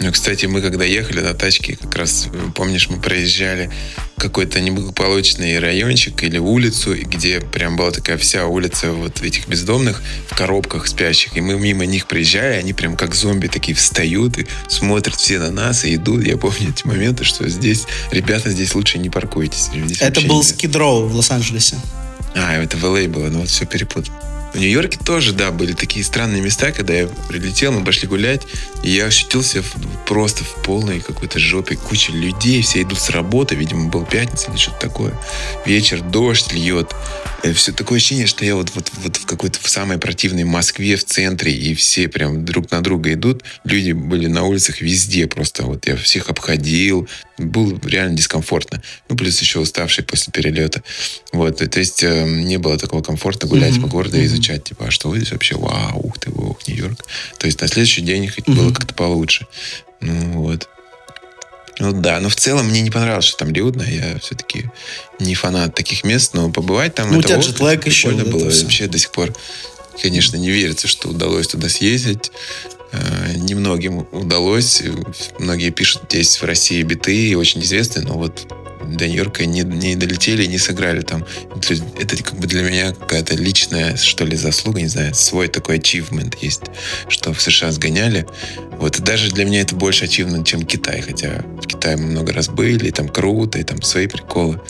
[0.00, 3.68] Ну, кстати, мы когда ехали на тачке, как раз, помнишь, мы проезжали
[4.16, 10.36] какой-то неблагополучный райончик или улицу, где прям была такая вся улица вот этих бездомных в
[10.36, 11.36] коробках спящих.
[11.36, 15.50] И мы мимо них проезжали, они прям как зомби такие встают и смотрят все на
[15.50, 16.24] нас и идут.
[16.24, 19.70] Я помню эти моменты, что здесь, ребята, здесь лучше не паркуйтесь.
[19.74, 21.76] Здесь Это был Скидроу в Лос-Анджелесе.
[22.36, 24.14] А, это в LA было, ну вот все перепутал.
[24.54, 28.42] В Нью-Йорке тоже, да, были такие странные места, когда я прилетел, мы пошли гулять,
[28.82, 29.62] и я ощутился
[30.06, 31.76] просто в полной какой-то жопе.
[31.76, 35.14] Куча людей, все идут с работы, видимо, был пятница или что-то такое.
[35.66, 36.94] Вечер, дождь льет.
[37.44, 40.96] И все такое ощущение, что я вот, вот, вот в какой-то в самой противной Москве,
[40.96, 43.44] в центре, и все прям друг на друга идут.
[43.64, 45.64] Люди были на улицах везде просто.
[45.64, 47.08] Вот я всех обходил.
[47.38, 48.82] Было реально дискомфортно.
[49.08, 50.82] Ну, плюс еще уставший после перелета.
[51.32, 53.80] Вот, то есть э, не было такого комфорта гулять mm-hmm.
[53.82, 54.22] по городу mm-hmm.
[54.22, 55.56] и изучать, типа, а что здесь вообще?
[55.56, 57.04] Вау, ух ты, ух, Нью-Йорк.
[57.38, 58.54] То есть на следующий день mm-hmm.
[58.54, 59.46] было как-то получше.
[60.00, 60.68] Ну, вот.
[61.80, 63.82] Ну да, но в целом мне не понравилось, что там людно.
[63.82, 64.68] Я все-таки
[65.20, 67.12] не фанат таких мест, но побывать там...
[67.12, 68.10] Ну, это у тебя джетлайк еще.
[68.10, 68.44] Вот было.
[68.50, 69.32] Вообще до сих пор,
[70.02, 72.32] конечно, не верится, что удалось туда съездить.
[72.92, 74.82] Э, немногим удалось.
[75.38, 78.46] Многие пишут, здесь в России биты, очень известные, но вот
[78.96, 81.26] до Нью-Йорка не, не долетели, не сыграли там.
[81.98, 86.36] Это как бы для меня какая-то личная, что ли, заслуга, не знаю, свой такой achievement
[86.40, 86.62] есть,
[87.08, 88.26] что в США сгоняли.
[88.78, 92.32] Вот и даже для меня это больше achievement, чем Китай, хотя в Китае мы много
[92.32, 94.60] раз были, и там круто, и там свои приколы.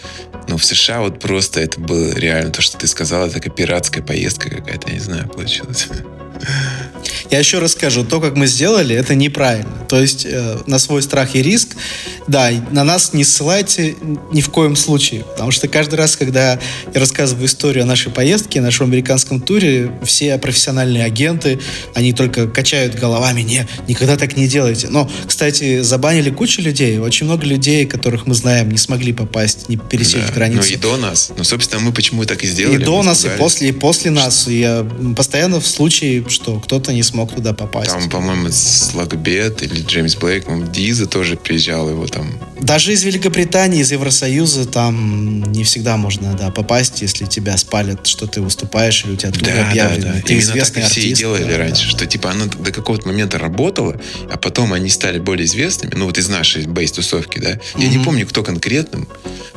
[0.48, 4.50] Но в США вот просто это было реально то, что ты сказала, такая пиратская поездка
[4.50, 5.88] какая-то, не знаю, получилась.
[7.31, 9.70] Я еще расскажу, то, как мы сделали, это неправильно.
[9.88, 11.77] То есть э, на свой страх и риск,
[12.27, 13.96] да, на нас не ссылайте
[14.33, 15.24] ни в коем случае.
[15.24, 19.92] Потому что каждый раз, когда я рассказываю историю о нашей поездке, о нашем американском туре,
[20.05, 21.59] все профессиональные агенты,
[21.94, 24.88] они только качают головами, не, никогда так не делайте.
[24.88, 29.77] Но, кстати, забанили кучу людей, очень много людей, которых мы знаем, не смогли попасть, не
[29.77, 30.68] пересечь да, границу.
[30.70, 31.33] Ну и до нас.
[31.37, 32.81] Ну, собственно, мы почему так и сделали.
[32.81, 34.48] И до нас, и после, и после нас.
[34.48, 37.90] И я постоянно в случае, что кто-то не смог туда попасть.
[37.90, 42.26] Там, по-моему, Слагбет или Джеймс Блейк, Диза тоже приезжал его там.
[42.60, 48.26] Даже из Великобритании, из Евросоюза там не всегда можно да, попасть, если тебя спалят, что
[48.26, 50.02] ты выступаешь, или у тебя тур да, объявлен.
[50.02, 50.20] Да, да.
[50.22, 51.90] Ты Именно так и все артист, и делали да, раньше, да.
[51.90, 56.18] что типа оно до какого-то момента работало, а потом они стали более известными, ну вот
[56.18, 57.50] из нашей бейс-тусовки, да.
[57.50, 57.88] Я mm-hmm.
[57.88, 59.06] не помню, кто конкретно,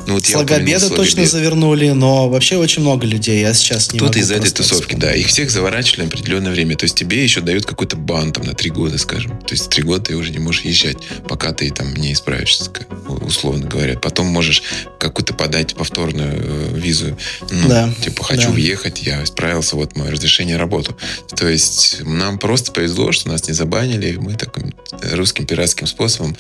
[0.08, 3.42] ну, вот Слогобеда точно завернули, но вообще очень много людей.
[3.42, 5.14] Я сейчас не Кто-то из этой тусовки, да.
[5.14, 6.61] Их всех заворачивали на определенное время.
[6.76, 9.38] То есть тебе еще дают какой-то бан там на три года, скажем.
[9.40, 10.98] То есть три года ты уже не можешь езжать,
[11.28, 12.72] пока ты там не исправишься,
[13.08, 13.98] условно говоря.
[13.98, 14.64] Потом можешь
[15.00, 17.18] какую-то подать повторную э, визу.
[17.50, 17.94] Ну, да.
[18.04, 18.52] типа, хочу да.
[18.52, 20.98] въехать, я исправился, вот мое разрешение работу.
[21.36, 24.16] То есть нам просто повезло, что нас не забанили.
[24.18, 24.74] Мы таким
[25.12, 26.36] русским пиратским способом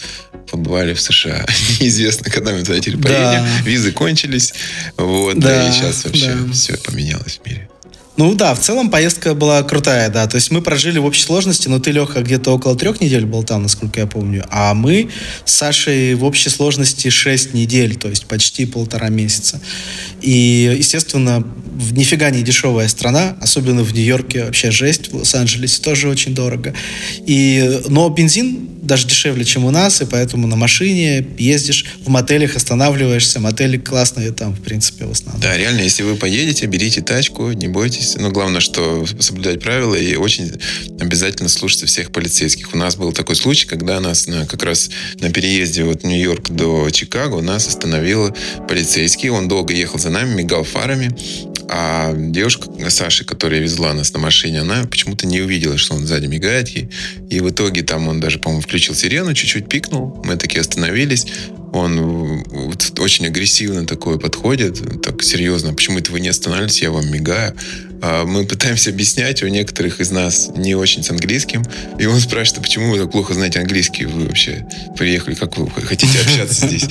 [0.49, 1.45] побывали в США.
[1.79, 3.43] Неизвестно, когда мы туда теперь поедем.
[3.43, 3.62] Да.
[3.63, 4.53] Визы кончились.
[4.97, 6.53] Вот, да, и сейчас вообще да.
[6.53, 7.69] все поменялось в мире.
[8.21, 10.27] Ну да, в целом поездка была крутая, да.
[10.27, 13.41] То есть мы прожили в общей сложности, но ты, Леха, где-то около трех недель был
[13.41, 14.45] там, насколько я помню.
[14.51, 15.10] А мы
[15.43, 19.60] с Сашей в общей сложности шесть недель, то есть почти полтора месяца.
[20.21, 21.43] И, естественно,
[21.89, 26.75] нифига не дешевая страна, особенно в Нью-Йорке вообще жесть, в Лос-Анджелесе тоже очень дорого.
[27.25, 32.55] И, но бензин даже дешевле, чем у нас, и поэтому на машине ездишь, в мотелях
[32.55, 35.41] останавливаешься, мотели классные там, в принципе, в основном.
[35.41, 38.11] Да, реально, если вы поедете, берите тачку, не бойтесь.
[38.17, 40.52] Но главное, что соблюдать правила и очень
[41.00, 42.74] обязательно слушаться всех полицейских.
[42.74, 46.89] У нас был такой случай, когда нас на, как раз на переезде от Нью-Йорк до
[46.89, 48.36] Чикаго нас остановил
[48.67, 49.30] полицейский.
[49.30, 51.15] Он долго ехал за нами, мигал фарами.
[51.74, 56.28] А девушка Саша, которая везла нас на машине, она почему-то не увидела, что он сзади
[56.28, 56.89] мигает ей.
[57.30, 60.21] И в итоге там он даже, по-моему, включил сирену, чуть-чуть пикнул.
[60.26, 61.28] Мы такие остановились.
[61.71, 62.43] Он
[62.99, 65.73] очень агрессивно такое подходит, так серьезно.
[65.73, 67.55] Почему это вы не останавливаетесь, я вам мигаю.
[68.01, 71.63] А, мы пытаемся объяснять, у некоторых из нас не очень с английским.
[71.99, 74.05] И он спрашивает, а почему вы так плохо знаете английский?
[74.05, 74.65] Вы вообще
[74.97, 76.86] приехали, как вы хотите общаться здесь?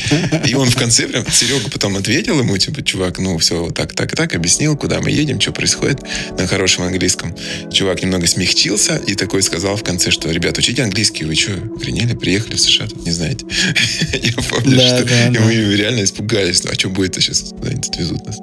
[0.47, 4.15] И он в конце прям, Серега потом ответил ему, типа, чувак, ну все, так, так,
[4.15, 6.01] так, объяснил, куда мы едем, что происходит
[6.39, 7.35] на хорошем английском.
[7.73, 12.15] Чувак немного смягчился и такой сказал в конце, что, ребят, учите английский, вы что, охренели,
[12.15, 13.47] приехали в США, тут не знаете.
[14.23, 14.70] Я помню,
[15.35, 18.39] что мы реально испугались, ну а что будет сейчас, куда-нибудь отвезут нас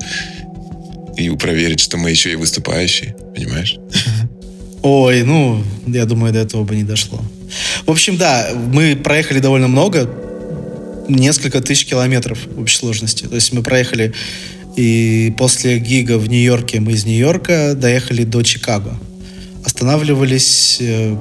[1.18, 3.78] и проверить, что мы еще и выступающие, понимаешь?
[4.84, 7.20] Ой, ну, я думаю, до этого бы не дошло.
[7.86, 10.10] В общем, да, мы проехали довольно много,
[11.10, 13.26] несколько тысяч километров в общей сложности.
[13.26, 14.14] То есть мы проехали
[14.76, 19.00] и после гига в Нью-Йорке мы из Нью-Йорка доехали до Чикаго.
[19.66, 21.16] Останавливались, э,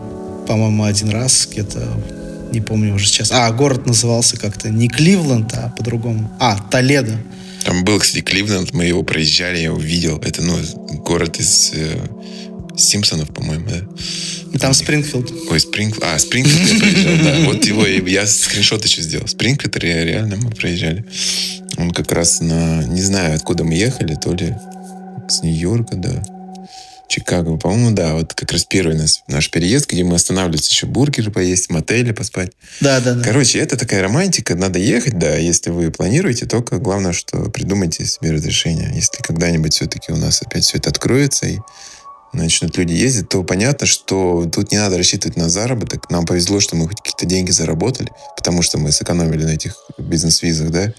[0.47, 1.89] по-моему, один раз где-то,
[2.53, 3.31] не помню уже сейчас.
[3.33, 6.31] А, город назывался как-то не Кливленд, а по-другому.
[6.39, 7.19] А, Толедо.
[7.65, 10.19] Там был, кстати, Кливленд, мы его проезжали, я его видел.
[10.19, 10.57] Это, ну,
[11.03, 11.99] город из э,
[12.77, 13.81] Симпсонов, по-моему, да?
[14.53, 15.33] И там Спрингфилд.
[15.51, 16.05] Ой, Спрингфилд.
[16.05, 17.47] А, Спрингфилд я проезжал, да.
[17.47, 19.27] Вот его, я скриншот еще сделал.
[19.27, 21.05] Спрингфилд реально мы проезжали.
[21.77, 22.85] Он как раз на...
[22.85, 24.55] Не знаю, откуда мы ехали, то ли
[25.29, 26.23] с Нью-Йорка, да.
[27.09, 31.31] Чикаго, по-моему, да, вот как раз первый наш, наш переезд, где мы останавливались еще бургеры
[31.31, 32.53] поесть, в мотеле поспать.
[32.81, 33.23] Да, да, да.
[33.23, 38.33] Короче, это такая романтика, надо ехать, да, если вы планируете, только главное, что придумайте себе
[38.33, 38.91] разрешение.
[38.95, 41.59] Если когда-нибудь все-таки у нас опять все это откроется и
[42.33, 46.11] начнут люди ездить, то понятно, что тут не надо рассчитывать на заработок.
[46.11, 50.71] Нам повезло, что мы хоть какие-то деньги заработали, потому что мы сэкономили на этих бизнес-визах,
[50.71, 50.93] да.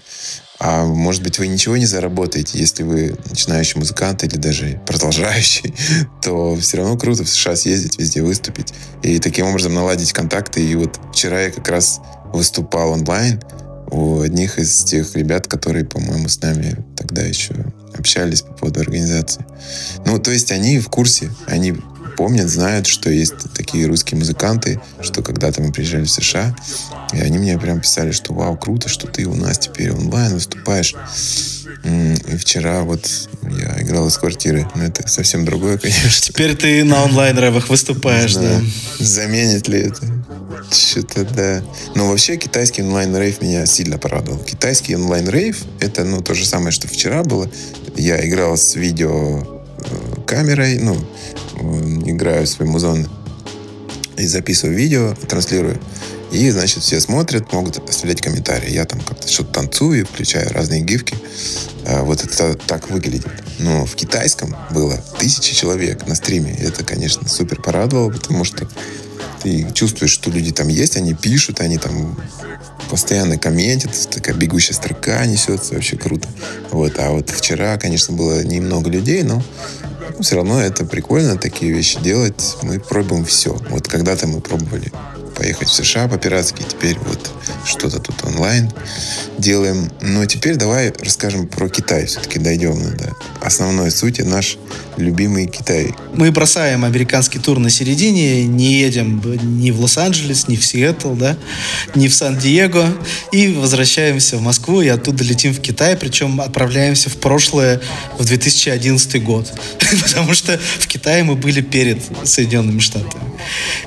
[0.58, 5.72] А может быть, вы ничего не заработаете, если вы начинающий музыкант или даже продолжающий,
[6.22, 10.64] то все равно круто в США съездить, везде выступить и таким образом наладить контакты.
[10.64, 12.00] И вот вчера я как раз
[12.32, 13.40] выступал онлайн
[13.90, 17.54] у одних из тех ребят, которые, по-моему, с нами тогда еще
[17.94, 19.46] общались по поводу организации.
[20.04, 21.74] Ну, то есть они в курсе, они
[22.18, 26.54] помнят, знают, что есть такие русские музыканты, что когда-то мы приезжали в США,
[27.12, 30.96] и они мне прям писали, что вау, круто, что ты у нас теперь онлайн выступаешь.
[31.84, 33.06] И вчера вот
[33.42, 34.68] я играл из квартиры.
[34.74, 36.20] Но это совсем другое, конечно.
[36.20, 38.60] Теперь ты на онлайн-рэвах выступаешь, да.
[38.98, 40.02] Заменит ли это?
[40.72, 41.62] Что-то да.
[41.94, 44.40] Но вообще китайский онлайн-рейв меня сильно порадовал.
[44.40, 47.48] Китайский онлайн-рейв— это ну, то же самое, что вчера было.
[47.96, 50.96] Я играл с видео э, камерой, ну,
[51.58, 53.08] играю в свой музон
[54.16, 55.80] и записываю видео, транслирую.
[56.30, 58.70] И, значит, все смотрят, могут оставлять комментарии.
[58.70, 61.16] Я там как-то что-то танцую, включаю разные гифки.
[61.86, 63.26] А, вот это так выглядит.
[63.58, 66.54] Но в китайском было тысячи человек на стриме.
[66.60, 68.68] Это, конечно, супер порадовало, потому что
[69.42, 72.18] ты чувствуешь, что люди там есть, они пишут, они там
[72.90, 76.28] постоянно комментят, такая бегущая строка несется, вообще круто.
[76.70, 76.98] Вот.
[76.98, 79.42] А вот вчера, конечно, было немного людей, но
[80.20, 82.56] все равно это прикольно, такие вещи делать.
[82.62, 83.56] Мы пробуем все.
[83.70, 84.92] Вот когда-то мы пробовали
[85.38, 87.30] поехать в США по-пиратски, теперь вот
[87.64, 88.70] что-то тут онлайн
[89.38, 89.90] делаем.
[90.02, 94.58] Но теперь давай расскажем про Китай, все-таки дойдем до основной сути, наш
[94.96, 95.94] любимый Китай.
[96.14, 99.22] Мы бросаем американский тур на середине, не едем
[99.60, 101.36] ни в Лос-Анджелес, ни в Сиэтл, да,
[101.94, 102.88] ни в Сан-Диего,
[103.30, 107.80] и возвращаемся в Москву, и оттуда летим в Китай, причем отправляемся в прошлое,
[108.18, 109.52] в 2011 год,
[110.02, 113.22] потому что в Китае мы были перед Соединенными Штатами.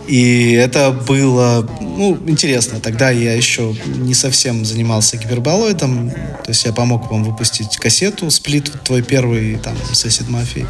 [0.07, 1.40] И это было,
[1.79, 2.79] ну, интересно.
[2.79, 6.11] Тогда я еще не совсем занимался гиперболоидом.
[6.11, 10.65] То есть я помог вам выпустить кассету, сплит твой первый, там, Сосед Мафии.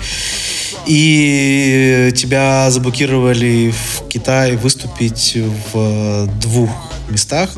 [0.88, 5.38] И тебя заблокировали в Китае выступить
[5.74, 6.70] в двух
[7.10, 7.50] местах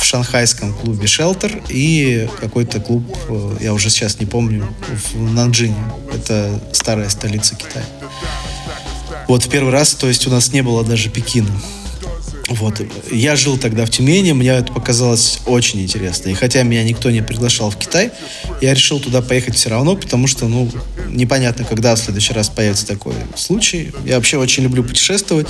[0.00, 4.66] в шанхайском клубе Shelter и какой-то клуб, э, я уже сейчас не помню,
[5.14, 5.76] в Нанджине.
[6.14, 7.84] Это старая столица Китая.
[9.28, 11.50] Вот в первый раз, то есть у нас не было даже Пекина.
[12.48, 12.80] Вот.
[13.10, 16.28] Я жил тогда в Тюмени, мне это показалось очень интересно.
[16.28, 18.12] И хотя меня никто не приглашал в Китай,
[18.60, 20.70] я решил туда поехать все равно, потому что, ну,
[21.08, 23.92] непонятно, когда в следующий раз появится такой случай.
[24.04, 25.48] Я вообще очень люблю путешествовать.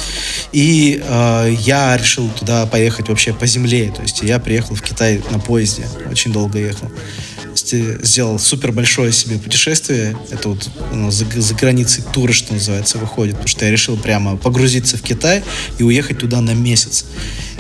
[0.53, 3.93] И э, я решил туда поехать вообще по земле.
[3.95, 5.87] То есть я приехал в Китай на поезде.
[6.11, 6.91] Очень долго ехал
[7.57, 10.17] сделал супер большое себе путешествие.
[10.31, 13.35] Это вот ну, за, за границей туры, что называется, выходит.
[13.35, 15.43] Потому что я решил прямо погрузиться в Китай
[15.79, 16.86] и уехать туда на месяц.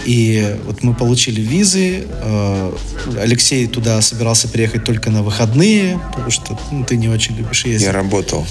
[0.04, 2.06] И вот мы получили визы.
[2.08, 2.76] Э,
[3.20, 7.86] Алексей туда собирался приехать только на выходные, потому что ну, ты не очень любишь ездить.
[7.86, 8.46] Я работал.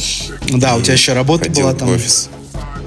[0.49, 1.89] Да, у тебя еще работа была там.
[1.89, 2.29] В офис.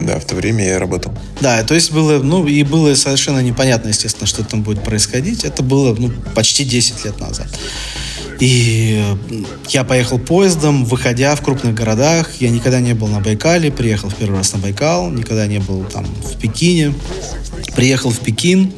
[0.01, 1.13] Да, в то время я работал.
[1.41, 5.45] Да, то есть было, ну, и было совершенно непонятно, естественно, что там будет происходить.
[5.45, 7.49] Это было, ну, почти 10 лет назад.
[8.41, 9.03] И
[9.71, 12.31] я поехал поездом, выходя в крупных городах.
[12.39, 15.85] Я никогда не был на Байкале, приехал в первый раз на Байкал, никогда не был
[15.85, 16.95] там в Пекине.
[17.75, 18.73] Приехал в Пекин,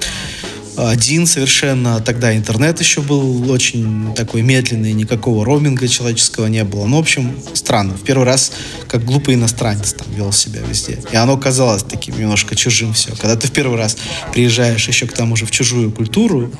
[0.88, 2.00] один совершенно.
[2.00, 6.86] Тогда интернет еще был очень такой медленный, никакого роуминга человеческого не было.
[6.86, 7.94] Ну, в общем, странно.
[7.94, 8.52] В первый раз
[8.88, 10.98] как глупый иностранец там вел себя везде.
[11.12, 13.10] И оно казалось таким немножко чужим все.
[13.16, 13.96] Когда ты в первый раз
[14.32, 16.50] приезжаешь еще к тому же в чужую культуру,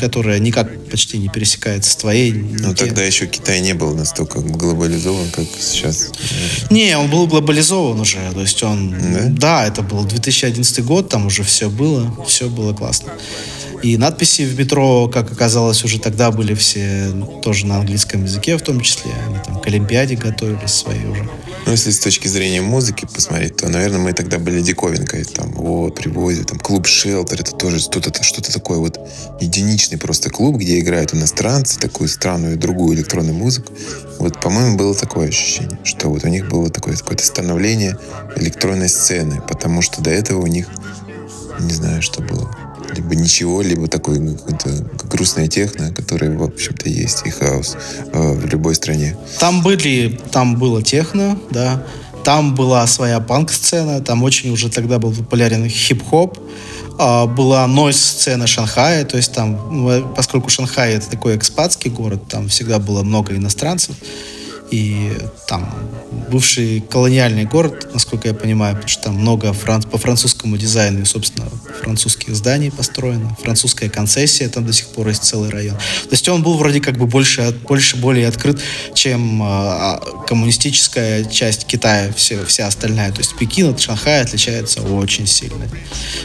[0.00, 2.32] которая никак почти не пересекается с твоей.
[2.32, 6.12] Ну, тогда еще Китай не был настолько глобализован, как сейчас.
[6.70, 8.18] Не, он был глобализован уже.
[8.32, 8.94] То есть он...
[9.34, 12.12] Да, да это был 2011 год, там уже все было.
[12.26, 13.12] Все было классно.
[13.82, 17.12] И надписи в метро, как оказалось, уже тогда были все
[17.42, 19.12] тоже на английском языке в том числе.
[19.28, 21.28] Они там к Олимпиаде готовились свои уже.
[21.66, 25.24] Ну, если с точки зрения музыки посмотреть, то, наверное, мы тогда были диковинкой.
[25.24, 28.98] Там, вот, привозят, там, клуб Шелтер, это тоже что-то что такое вот
[29.40, 33.72] единичный просто клуб, где играют иностранцы, такую странную другую электронную музыку.
[34.18, 37.98] Вот, по-моему, было такое ощущение, что вот у них было такое какое-то становление
[38.36, 40.68] электронной сцены, потому что до этого у них
[41.60, 42.50] не знаю, что было.
[42.94, 44.70] либо ничего, либо такой какой-то
[45.08, 47.76] грустная техно, которая, в общем-то, есть, и хаос
[48.12, 49.16] э, в любой стране.
[49.40, 51.82] Там были, там было техно, да,
[52.24, 56.38] там была своя панк-сцена, там очень уже тогда был популярен хип-хоп,
[56.98, 62.48] а, была нойс-сцена Шанхая, то есть там, ну, поскольку Шанхай это такой экспатский город, там
[62.48, 63.94] всегда было много иностранцев,
[64.70, 65.12] и
[65.46, 65.72] там
[66.30, 71.04] бывший колониальный город, насколько я понимаю, потому что там много франц по французскому дизайну и,
[71.04, 71.48] собственно,
[71.82, 75.76] французских зданий построено, французская концессия, там до сих пор есть целый район.
[75.76, 78.60] То есть он был вроде как бы больше, больше более открыт,
[78.94, 83.12] чем э, коммунистическая часть Китая, все, вся остальная.
[83.12, 85.68] То есть Пекин от Шанхая отличается очень сильно.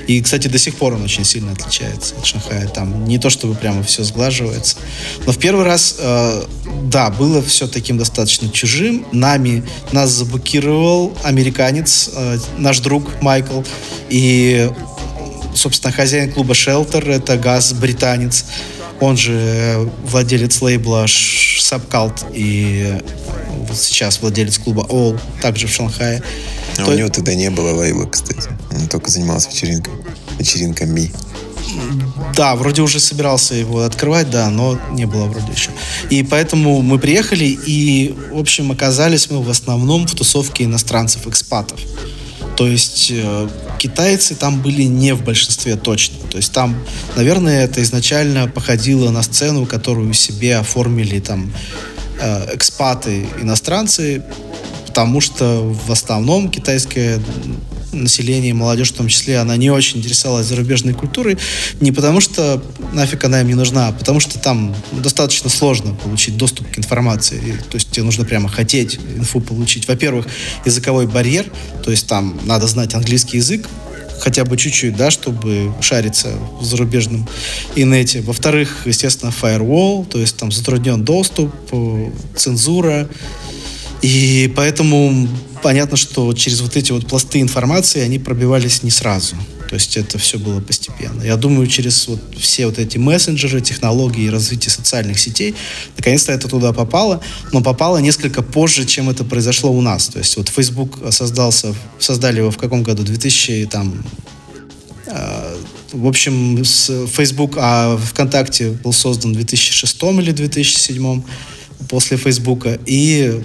[0.07, 2.67] И, кстати, до сих пор он очень сильно отличается от Шанхая.
[2.67, 4.77] Там не то, чтобы прямо все сглаживается.
[5.25, 6.43] Но в первый раз, э,
[6.83, 9.05] да, было все таким достаточно достаточно чужим.
[9.11, 13.61] Нами нас заблокировал американец, э, наш друг Майкл.
[14.09, 14.69] И,
[15.55, 18.45] собственно, хозяин клуба Shelter, это Газ, британец.
[18.99, 22.97] Он же э, владелец лейбла Subcult и
[23.67, 26.21] вот сейчас владелец клуба All, также в Шанхае.
[26.77, 26.91] А То...
[26.91, 28.49] у него тогда не было лейбла, кстати.
[28.71, 29.97] Он только занимался вечеринками,
[30.41, 31.11] вечеринками.
[32.35, 35.69] Да, вроде уже собирался его открывать, да, но не было вроде еще.
[36.09, 41.79] И поэтому мы приехали, и, в общем, оказались мы в основном в тусовке иностранцев-экспатов.
[42.57, 46.17] То есть э, китайцы там были не в большинстве точно.
[46.29, 46.75] То есть там,
[47.15, 51.51] наверное, это изначально походило на сцену, которую себе оформили там
[52.19, 54.23] э, экспаты иностранцы,
[54.87, 57.21] потому что в основном китайская
[57.91, 61.37] население, молодежь в том числе, она не очень интересовалась зарубежной культурой,
[61.79, 62.63] не потому что
[62.93, 67.37] нафиг она им не нужна, а потому что там достаточно сложно получить доступ к информации.
[67.37, 69.87] И, то есть тебе нужно прямо хотеть инфу получить.
[69.87, 70.27] Во-первых,
[70.65, 71.45] языковой барьер,
[71.83, 73.67] то есть там надо знать английский язык,
[74.21, 76.29] хотя бы чуть-чуть, да, чтобы шариться
[76.59, 77.27] в зарубежном
[77.75, 78.21] инете.
[78.21, 83.09] Во-вторых, естественно, firewall, то есть там затруднен доступ, э, цензура.
[84.01, 85.27] И поэтому
[85.61, 89.35] понятно, что через вот эти вот пласты информации они пробивались не сразу.
[89.69, 91.23] То есть это все было постепенно.
[91.23, 95.55] Я думаю, через вот все вот эти мессенджеры, технологии и развитие социальных сетей,
[95.97, 97.21] наконец-то это туда попало,
[97.53, 100.07] но попало несколько позже, чем это произошло у нас.
[100.07, 103.03] То есть вот Facebook создался, создали его в каком году?
[103.03, 104.03] 2000 там
[105.05, 105.55] э,
[105.93, 111.21] в общем, Facebook, а ВКонтакте был создан в 2006 или 2007
[111.89, 112.79] после Фейсбука.
[112.85, 113.41] И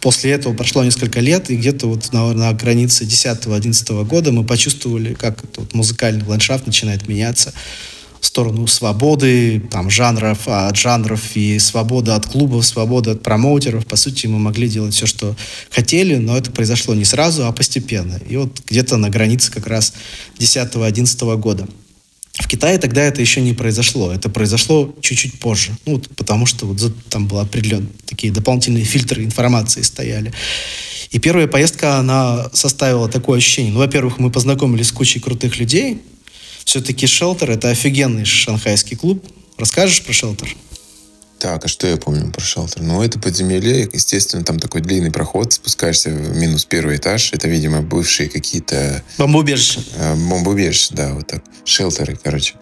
[0.00, 5.14] после этого прошло несколько лет, и где-то вот на, на границе 10-11 года мы почувствовали,
[5.14, 7.52] как этот музыкальный ландшафт начинает меняться
[8.20, 13.86] в сторону свободы, там, жанров, от жанров и свобода от клубов, свобода от промоутеров.
[13.86, 15.34] По сути, мы могли делать все, что
[15.70, 18.20] хотели, но это произошло не сразу, а постепенно.
[18.28, 19.94] И вот где-то на границе как раз
[20.38, 21.66] 10-11 года.
[22.34, 24.12] В Китае тогда это еще не произошло.
[24.12, 25.72] Это произошло чуть-чуть позже.
[25.84, 30.32] Ну, вот, потому что вот там было определенные такие дополнительные фильтры информации стояли.
[31.10, 33.72] И первая поездка, она составила такое ощущение.
[33.72, 36.00] Ну, во-первых, мы познакомились с кучей крутых людей.
[36.64, 39.24] Все-таки «Шелтер»— это офигенный шанхайский клуб.
[39.58, 40.54] Расскажешь про «Шелтер»?
[41.40, 42.82] Так, а что я помню про шелтер?
[42.82, 47.32] Ну, это подземелье, естественно, там такой длинный проход, спускаешься в минус первый этаж.
[47.32, 49.02] Это, видимо, бывшие какие-то...
[49.16, 49.80] Бомбоубежища.
[49.96, 51.42] Э, бомбоубежища, да, вот так.
[51.64, 52.56] Шелтеры, короче.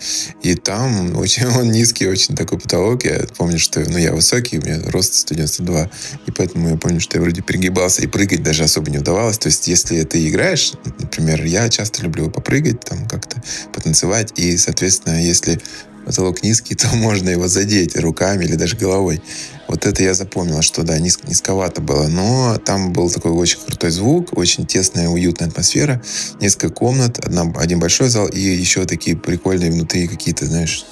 [0.44, 3.04] И там очень он низкий, очень такой потолок.
[3.04, 3.80] Я помню, что...
[3.80, 5.90] Ну, я высокий, у меня рост 192.
[6.28, 9.38] И поэтому я помню, что я вроде перегибался, и прыгать даже особо не удавалось.
[9.38, 13.42] То есть, если ты играешь, например, я часто люблю попрыгать, там как-то
[13.74, 14.38] потанцевать.
[14.38, 15.60] И, соответственно, если
[16.08, 19.20] потолок низкий, то можно его задеть руками или даже головой.
[19.68, 22.08] Вот это я запомнил, что да, низ, низковато было.
[22.08, 26.02] Но там был такой очень крутой звук, очень тесная, уютная атмосфера.
[26.40, 30.86] Несколько комнат, одна, один большой зал и еще такие прикольные внутри какие-то, знаешь,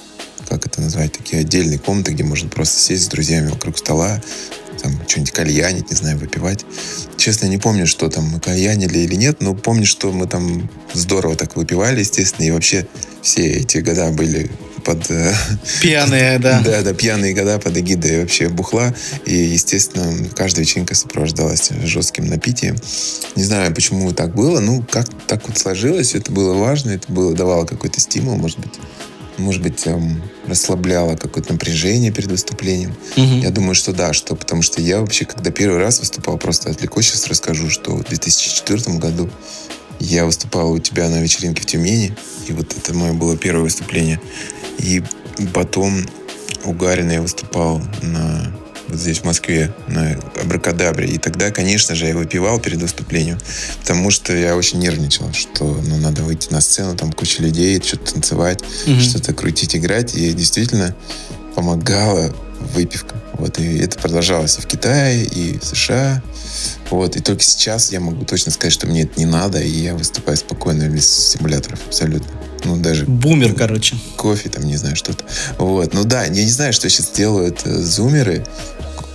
[0.47, 4.21] как это назвать, такие отдельные комнаты, где можно просто сесть с друзьями вокруг стола,
[4.83, 6.63] там что-нибудь кальянить, не знаю, выпивать.
[7.17, 11.35] Честно, не помню, что там мы кальянили или нет, но помню, что мы там здорово
[11.35, 12.87] так выпивали, естественно, и вообще
[13.23, 14.51] все эти года были
[14.83, 15.09] под...
[15.09, 15.33] Э,
[15.81, 16.61] пьяные, да.
[16.65, 18.93] Да, да, пьяные года под эгидой вообще бухла.
[19.25, 22.75] И, естественно, каждая вечеринка сопровождалась жестким напитием.
[23.35, 24.59] Не знаю, почему так было.
[24.59, 26.15] Ну, как так вот сложилось.
[26.15, 26.91] Это было важно.
[26.91, 28.73] Это было, давало какой-то стимул, может быть.
[29.37, 32.95] Может быть, эм, расслабляло какое-то напряжение перед выступлением.
[33.15, 33.41] Угу.
[33.43, 37.07] Я думаю, что да, что потому что я вообще, когда первый раз выступал, просто отвлекусь,
[37.07, 39.29] сейчас расскажу, что в 2004 году
[39.99, 42.15] я выступал у тебя на вечеринке в Тюмени,
[42.47, 44.21] и вот это мое было первое выступление.
[44.77, 45.03] И
[45.53, 46.05] потом
[46.63, 48.53] у Гарина я выступал на
[48.87, 51.09] вот здесь в Москве на Абракадабре.
[51.09, 53.37] И тогда, конечно же, я выпивал перед выступлением,
[53.81, 58.13] потому что я очень нервничал, что ну, надо выйти на сцену, там куча людей, что-то
[58.13, 58.99] танцевать, mm-hmm.
[59.01, 60.15] что-то крутить, играть.
[60.15, 60.95] И действительно
[61.55, 62.33] помогала
[62.73, 63.16] выпивка.
[63.37, 66.21] Вот, и это продолжалось и в Китае, и в США.
[66.89, 69.95] Вот, и только сейчас я могу точно сказать, что мне это не надо, и я
[69.95, 72.27] выступаю спокойно без симуляторов, абсолютно.
[72.63, 73.05] Ну, даже...
[73.05, 73.95] Бумер, короче.
[74.15, 75.23] Кофе, там, не знаю, что-то.
[75.57, 78.43] Вот, ну да, я не знаю, что сейчас делают э, зумеры,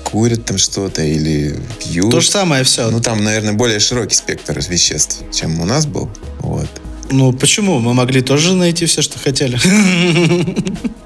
[0.05, 2.11] курят там что-то или пьют.
[2.11, 2.91] То же самое все.
[2.91, 6.11] Ну, там, наверное, более широкий спектр веществ, чем у нас был.
[6.39, 6.69] Вот.
[7.11, 7.81] Ну, почему?
[7.81, 9.59] Мы могли тоже найти все, что хотели.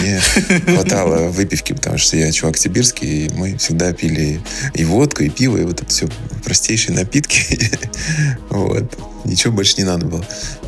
[0.00, 0.20] Мне
[0.66, 4.40] хватало выпивки, потому что я чувак сибирский, и мы всегда пили
[4.74, 6.08] и водку, и пиво, и вот это все
[6.44, 7.70] простейшие напитки.
[8.48, 8.98] Вот.
[9.24, 10.24] Ничего больше не надо было.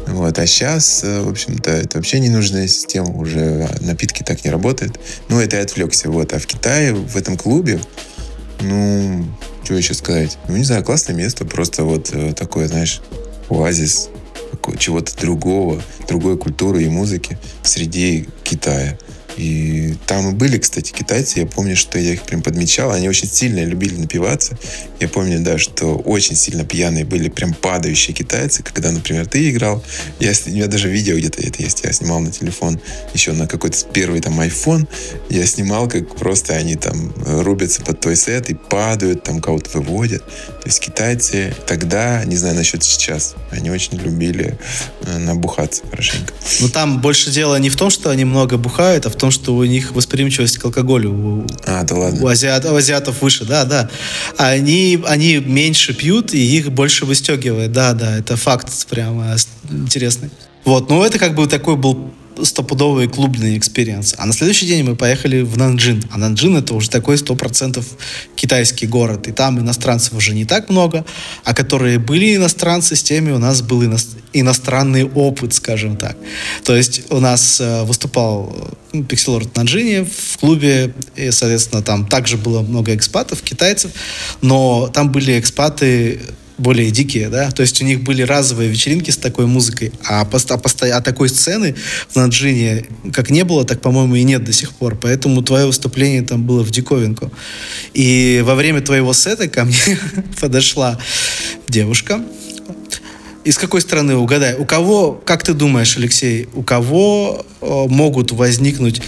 [0.08, 0.38] Вот.
[0.38, 3.10] А сейчас, э, в общем-то, это вообще ненужная система.
[3.10, 4.98] Уже напитки так не работают.
[5.28, 6.10] Ну, это я отвлекся.
[6.10, 6.32] Вот.
[6.32, 7.80] А в Китае, в этом клубе,
[8.60, 9.24] ну,
[9.64, 10.38] что еще сказать?
[10.48, 11.44] Ну, не знаю, классное место.
[11.44, 13.00] Просто вот э, такое, знаешь,
[13.48, 14.08] оазис
[14.78, 18.98] чего-то другого, другой культуры и музыки среди Китая.
[19.38, 21.38] И там и были, кстати, китайцы.
[21.40, 22.90] Я помню, что я их прям подмечал.
[22.90, 24.58] Они очень сильно любили напиваться.
[24.98, 28.64] Я помню, да, что очень сильно пьяные были прям падающие китайцы.
[28.64, 29.82] Когда, например, ты играл.
[30.18, 31.84] Я, у меня даже видео где-то это есть.
[31.84, 32.80] Я снимал на телефон
[33.14, 34.88] еще на какой-то первый там iPhone.
[35.28, 40.24] Я снимал, как просто они там рубятся под той сет и падают, там кого-то выводят.
[40.26, 44.58] То есть китайцы тогда, не знаю насчет сейчас, они очень любили
[45.02, 46.32] э, набухаться хорошенько.
[46.60, 49.42] Ну там больше дело не в том, что они много бухают, а в том, том,
[49.42, 52.24] что у них восприимчивость к алкоголю а, да ладно.
[52.24, 53.90] у, азиат, у азиатов выше, да, да.
[54.36, 59.36] Они, они меньше пьют, и их больше выстегивает, да, да, это факт прямо
[59.70, 60.30] интересный.
[60.64, 62.12] Вот, ну это как бы такой был
[62.44, 64.14] стопудовый клубный experience.
[64.18, 66.02] А на следующий день мы поехали в Нанджин.
[66.10, 67.86] А Нанджин это уже такой сто процентов
[68.36, 69.28] китайский город.
[69.28, 71.04] И там иностранцев уже не так много.
[71.44, 73.96] А которые были иностранцы, с теми у нас был ино...
[74.32, 76.16] иностранный опыт, скажем так.
[76.64, 78.54] То есть у нас э, выступал
[78.92, 80.94] э, Пикселорд Нанджине в клубе.
[81.16, 83.90] И, соответственно, там также было много экспатов, китайцев.
[84.40, 86.20] Но там были экспаты
[86.58, 90.50] более дикие, да, то есть у них были разовые вечеринки с такой музыкой, а, пост,
[90.50, 91.76] а, пост, а такой сцены
[92.08, 96.22] в Наджине как не было, так, по-моему, и нет до сих пор, поэтому твое выступление
[96.22, 97.32] там было в диковинку.
[97.94, 99.98] И во время твоего сета ко мне
[100.40, 100.98] подошла
[101.68, 102.20] девушка,
[103.44, 109.00] из какой страны, угадай, у кого, как ты думаешь, Алексей, у кого э, могут возникнуть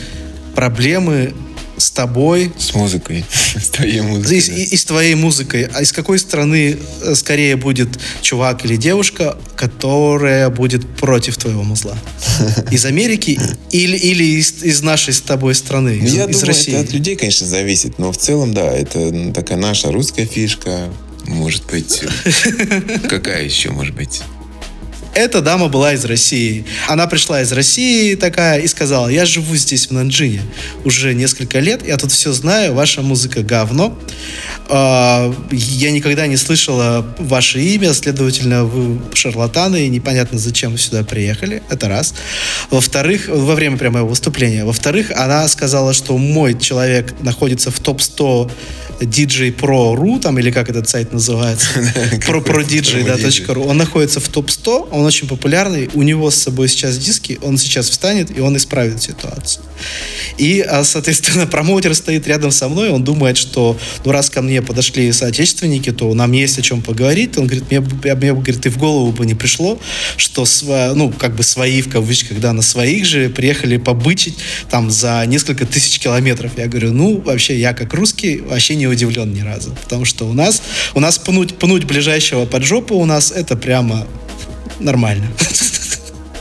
[0.55, 1.35] проблемы
[1.81, 2.53] с тобой.
[2.59, 3.25] С музыкой.
[3.57, 4.39] С твоей музыкой.
[4.39, 4.55] И, да.
[4.55, 5.69] и, и с твоей музыкой.
[5.73, 7.89] А из какой страны э, скорее будет
[8.23, 11.97] чувак или девушка, которая будет против твоего музла?
[12.71, 16.75] Из Америки или, или из, из нашей с тобой страны, из, Я из думаю, России?
[16.75, 20.89] это от людей, конечно, зависит, но в целом, да, это такая наша русская фишка.
[21.27, 22.03] Может быть,
[23.09, 24.23] какая еще может быть?
[25.15, 26.65] Эта дама была из России.
[26.89, 30.43] Она пришла из России такая и сказала, я живу здесь, в Нанджине,
[30.85, 33.99] уже несколько лет, я тут все знаю, ваша музыка говно.
[34.69, 41.03] А, я никогда не слышала ваше имя, следовательно, вы шарлатаны, и непонятно, зачем вы сюда
[41.03, 41.63] приехали.
[41.69, 42.15] Это раз.
[42.71, 44.65] Во-вторых, во время прямого выступления.
[44.65, 48.51] Во-вторых, она сказала, что мой человек находится в топ-100
[49.01, 51.67] DJ Pro.ru, там, или как этот сайт называется,
[52.27, 53.67] про про DJ, да, .ru.
[53.67, 57.89] Он находится в топ-100, он очень популярный, у него с собой сейчас диски, он сейчас
[57.89, 59.65] встанет, и он исправит ситуацию.
[60.39, 64.63] И, а, соответственно, промоутер стоит рядом со мной, он думает, что, ну, раз ко мне
[64.63, 67.39] подошли соотечественники, то нам есть о чем поговорить.
[67.39, 69.79] Он говорит, мне, мне говорит, и в голову бы не пришло,
[70.17, 70.47] что,
[70.95, 74.37] ну, как бы свои, в кавычках, да, на своих же приехали побычить
[74.71, 76.53] там за несколько тысяч километров.
[76.57, 79.77] Я говорю, ну, вообще, я как русский вообще не удивлен ни разу.
[79.83, 80.63] Потому что у нас,
[80.95, 84.07] у нас пнуть, пнуть ближайшего под жопу у нас это прямо
[84.79, 85.27] нормально.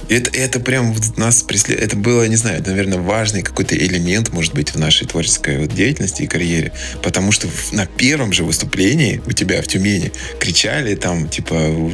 [0.10, 1.88] Это, это прям нас преследует.
[1.88, 6.24] Это было, не знаю, наверное, важный какой-то элемент, может быть, в нашей творческой вот деятельности
[6.24, 6.72] и карьере.
[7.04, 11.91] Потому что на первом же выступлении у тебя в Тюмени кричали там, типа,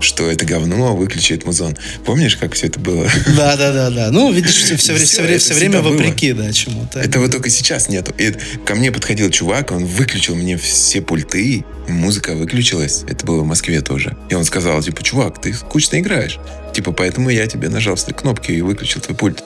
[0.00, 1.76] что это говно, выключи музон.
[2.04, 3.08] Помнишь, как все это было?
[3.36, 4.10] Да, да, да, да.
[4.10, 7.00] Ну, видишь, все, все, все, все, время вопреки, да, чему-то.
[7.00, 8.14] Этого только сейчас нету.
[8.18, 8.34] И
[8.64, 13.04] ко мне подходил чувак, он выключил мне все пульты, музыка выключилась.
[13.08, 14.16] Это было в Москве тоже.
[14.28, 16.38] И он сказал, типа, чувак, ты скучно играешь.
[16.72, 19.42] Типа, поэтому я тебе нажал все кнопки и выключил твой пульт.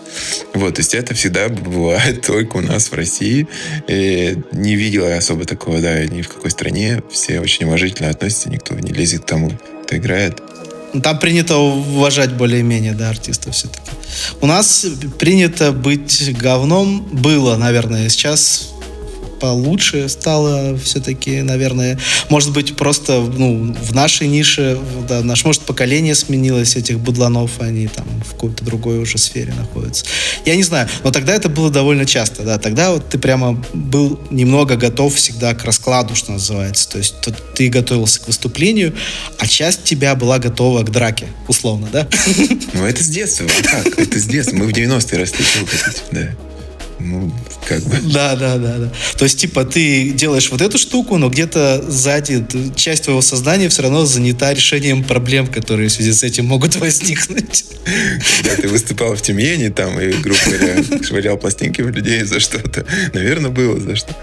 [0.53, 3.49] Вот, то есть это всегда бывает только у нас в России.
[3.89, 7.03] И не видела я особо такого, да, ни в какой стране.
[7.11, 9.53] Все очень уважительно относятся, никто не лезет к тому,
[9.95, 10.43] кто играет.
[11.03, 13.91] Там принято уважать более-менее, да, артистов все-таки.
[14.41, 14.87] У нас
[15.19, 17.03] принято быть говном.
[17.03, 18.74] Было, наверное, сейчас
[19.45, 21.99] получше стало все-таки, наверное.
[22.31, 27.89] Может быть, просто ну, в нашей нише, да, наш, может, поколение сменилось этих будланов, они
[27.89, 30.07] там в какой-то другой уже сфере находятся.
[30.47, 32.57] Я не знаю, но тогда это было довольно часто, да.
[32.59, 36.89] Тогда вот ты прямо был немного готов всегда к раскладу, что называется.
[36.89, 37.15] То есть
[37.55, 38.95] ты готовился к выступлению,
[39.39, 42.09] а часть тебя была готова к драке, условно, да?
[42.73, 43.47] Ну, это с детства.
[43.63, 43.99] Как?
[43.99, 44.57] Это с детства.
[44.57, 46.54] Мы в 90-е росли, вы хотите, да.
[46.99, 47.33] Ну,
[47.67, 47.97] как бы.
[48.13, 48.93] Да, да, да, да.
[49.17, 53.83] То есть, типа, ты делаешь вот эту штуку, но где-то сзади часть твоего сознания все
[53.83, 57.65] равно занята решением проблем, которые в связи с этим могут возникнуть.
[58.37, 62.87] Когда ты выступал в Тюмени там и, грубо говоря, швырял пластинки в людей за что-то,
[63.13, 64.15] наверное, было за что.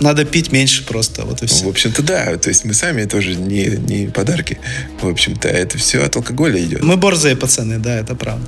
[0.00, 1.62] Надо пить меньше просто, вот и все.
[1.62, 2.36] Ну, в общем-то, да.
[2.36, 4.58] То есть мы сами тоже не, не подарки.
[5.02, 6.82] В общем-то, это все от алкоголя идет.
[6.82, 8.46] Мы борзые пацаны, да, это правда.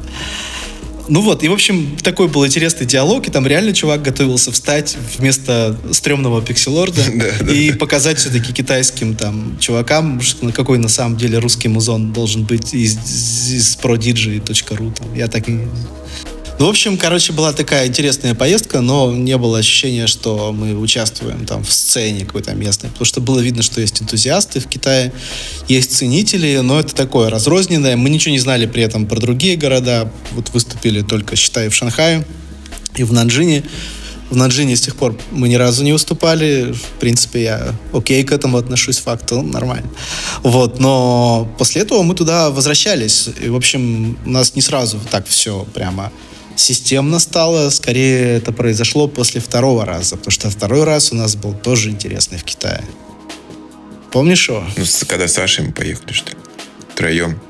[1.10, 4.96] Ну вот, и, в общем, такой был интересный диалог, и там реально чувак готовился встать
[5.18, 7.02] вместо стрёмного пикселорда
[7.52, 12.72] и показать все-таки китайским там чувакам, на какой на самом деле русский музон должен быть
[12.74, 12.96] из,
[13.50, 14.92] из prodigi.ru.
[15.16, 15.58] Я так и
[16.60, 21.46] ну, в общем, короче, была такая интересная поездка, но не было ощущения, что мы участвуем
[21.46, 25.10] там в сцене какой-то местной, потому что было видно, что есть энтузиасты в Китае,
[25.68, 27.96] есть ценители, но это такое разрозненное.
[27.96, 30.12] Мы ничего не знали при этом про другие города.
[30.32, 32.26] Вот выступили только, считай, в Шанхае
[32.94, 33.64] и в Нанджине.
[34.28, 36.74] В Нанджине с тех пор мы ни разу не выступали.
[36.74, 39.88] В принципе, я окей к этому отношусь, факту нормально.
[40.42, 43.30] Вот, но после этого мы туда возвращались.
[43.42, 46.12] И, в общем, у нас не сразу так все прямо
[46.56, 47.70] системно стало.
[47.70, 52.38] Скорее, это произошло после второго раза, потому что второй раз у нас был тоже интересный
[52.38, 52.84] в Китае.
[54.12, 54.64] Помнишь его?
[54.76, 56.36] Ну, когда с Сашей мы поехали, что ли?
[56.92, 57.40] Втроем.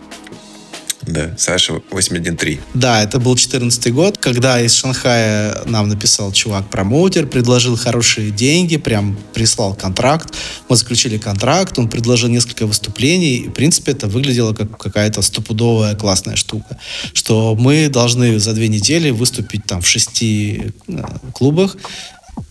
[1.11, 2.61] Да, Саша 813.
[2.75, 9.19] Да, это был 14 год, когда из Шанхая нам написал чувак-промоутер, предложил хорошие деньги, прям
[9.35, 10.35] прислал контракт.
[10.69, 15.95] Мы заключили контракт, он предложил несколько выступлений, и, в принципе, это выглядело как какая-то стопудовая
[15.97, 16.79] классная штука,
[17.13, 21.03] что мы должны за две недели выступить там в шести э,
[21.35, 21.77] клубах.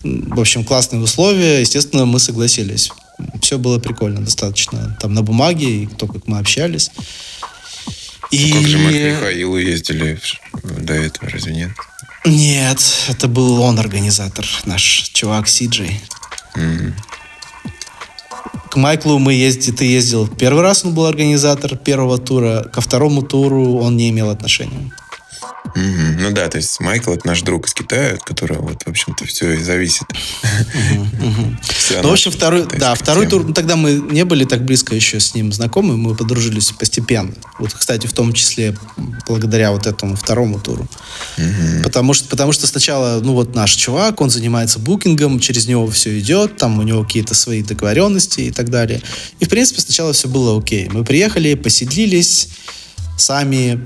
[0.02, 1.60] В общем, классные условия.
[1.60, 2.90] Естественно, мы согласились.
[3.42, 4.96] Все было прикольно достаточно.
[5.00, 6.90] Там на бумаге, и то, как мы общались.
[8.30, 8.52] И...
[8.52, 10.18] Как же мы к Михаилу ездили
[10.62, 11.70] до этого, разве нет?
[12.24, 16.00] Нет, это был он организатор, наш чувак Сиджей.
[16.54, 16.92] Mm-hmm.
[18.70, 23.22] К Майклу мы ездили, ты ездил первый раз, он был организатор первого тура, ко второму
[23.22, 24.92] туру он не имел отношения.
[25.74, 26.20] Угу.
[26.20, 29.24] Ну да, то есть Майкл это наш друг из Китая, от которого вот, в общем-то,
[29.26, 30.06] все и зависит.
[32.02, 35.20] Ну, в общем, второй, да, второй тур, ну, тогда мы не были так близко еще
[35.20, 37.32] с ним знакомы, мы подружились постепенно.
[37.58, 38.76] Вот, кстати, в том числе
[39.26, 40.88] благодаря вот этому второму туру.
[41.82, 46.18] Потому что, потому что сначала, ну вот наш чувак, он занимается букингом, через него все
[46.18, 49.02] идет, там у него какие-то свои договоренности и так далее.
[49.38, 50.88] И, в принципе, сначала все было окей.
[50.88, 52.48] Мы приехали, поседлились,
[53.16, 53.84] сами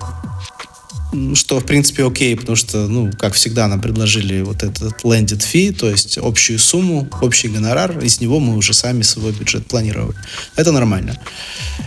[1.35, 5.73] что, в принципе, окей, потому что, ну, как всегда, нам предложили вот этот landed fee,
[5.73, 10.17] то есть общую сумму, общий гонорар, и с него мы уже сами свой бюджет планировали.
[10.57, 11.19] Это нормально.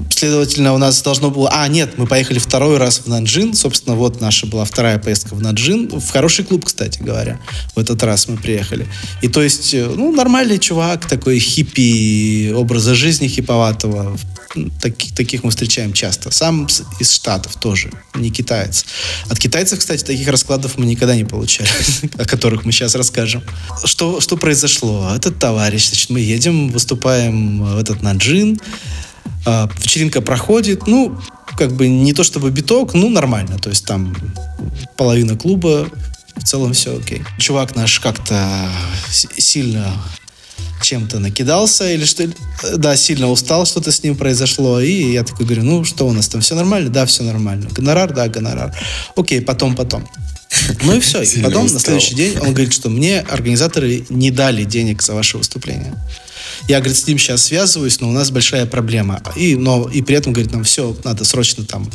[0.10, 1.50] Следовательно, у нас должно было...
[1.52, 3.54] А, нет, мы поехали второй раз в Нанджин.
[3.54, 5.90] Собственно, вот наша была вторая поездка в Нанджин.
[5.90, 7.40] В хороший клуб, кстати говоря.
[7.76, 8.88] В этот раз мы приехали.
[9.22, 14.18] И то есть, э, ну, нормальный чувак, такой хиппи образа жизни хиповатого.
[14.82, 16.32] Таких, таких мы встречаем часто.
[16.32, 16.68] Сам
[17.00, 18.86] из Штатов тоже, не китаец.
[19.30, 21.70] От китайцев, кстати, таких раскладов мы никогда не получали,
[22.18, 23.44] о которых мы сейчас расскажем.
[23.84, 25.12] Что, что произошло?
[25.16, 28.60] Этот товарищ, значит, мы едем, выступаем в этот Наджин,
[29.46, 31.18] вечеринка проходит, ну,
[31.58, 33.58] как бы не то чтобы биток, ну, нормально.
[33.58, 34.16] То есть там
[34.96, 35.88] половина клуба,
[36.36, 37.24] в целом все окей.
[37.40, 38.70] Чувак наш как-то
[39.12, 39.94] сильно
[40.82, 42.28] чем-то накидался или что
[42.76, 46.28] да, сильно устал, что-то с ним произошло, и я такой говорю, ну, что у нас
[46.28, 46.90] там, все нормально?
[46.90, 47.70] Да, все нормально.
[47.72, 48.14] Гонорар?
[48.14, 48.76] Да, гонорар.
[49.16, 50.08] Окей, потом, потом.
[50.84, 51.22] Ну и все.
[51.22, 51.76] И потом устал.
[51.76, 55.94] на следующий день он говорит, что мне организаторы не дали денег за ваше выступление.
[56.68, 59.22] Я, говорит, с ним сейчас связываюсь, но у нас большая проблема.
[59.36, 61.90] И, но, и при этом, говорит, нам все, надо срочно там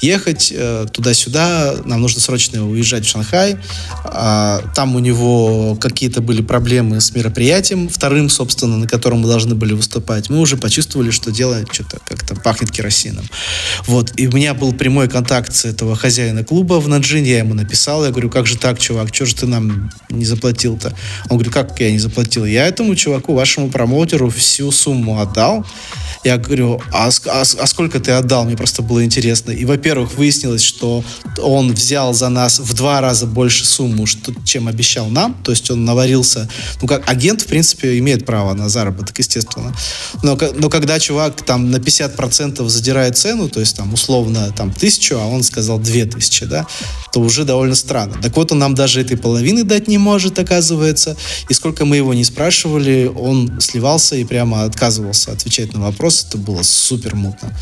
[0.00, 3.56] ехать э, туда-сюда, нам нужно срочно уезжать в Шанхай.
[4.04, 9.54] А, там у него какие-то были проблемы с мероприятием, вторым, собственно, на котором мы должны
[9.54, 10.30] были выступать.
[10.30, 13.24] Мы уже почувствовали, что дело что-то как-то пахнет керосином.
[13.86, 14.12] Вот.
[14.16, 18.04] И у меня был прямой контакт с этого хозяина клуба в Наджине, я ему написал,
[18.04, 20.94] я говорю, как же так, чувак, что же ты нам не заплатил-то?
[21.30, 22.44] Он говорит, как я не заплатил?
[22.44, 25.64] Я этому чуваку, вашему промоутеру, всю сумму отдал.
[26.24, 28.44] Я говорю, а, а, а сколько ты отдал?
[28.44, 29.50] Мне просто было интересно.
[29.50, 31.02] И, во-первых, выяснилось, что
[31.42, 35.34] он взял за нас в два раза больше сумму, что, чем обещал нам.
[35.42, 36.48] То есть он наварился...
[36.80, 39.74] Ну, как агент, в принципе, имеет право на заработок, естественно.
[40.22, 45.16] Но, но когда чувак там на 50% задирает цену, то есть там условно там тысячу,
[45.16, 46.66] а он сказал две тысячи, да,
[47.12, 48.14] то уже довольно странно.
[48.22, 51.16] Так вот, он нам даже этой половины дать не может, оказывается.
[51.48, 53.60] И сколько мы его не спрашивали, он
[53.92, 56.26] сливался и прямо отказывался отвечать на вопросы.
[56.28, 57.52] Это было супер мутно.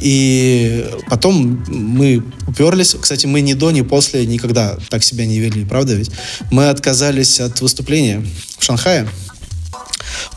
[0.00, 2.96] И потом мы уперлись.
[3.00, 6.10] Кстати, мы ни до, ни после никогда так себя не вели, правда ведь?
[6.50, 8.24] Мы отказались от выступления
[8.58, 9.08] в Шанхае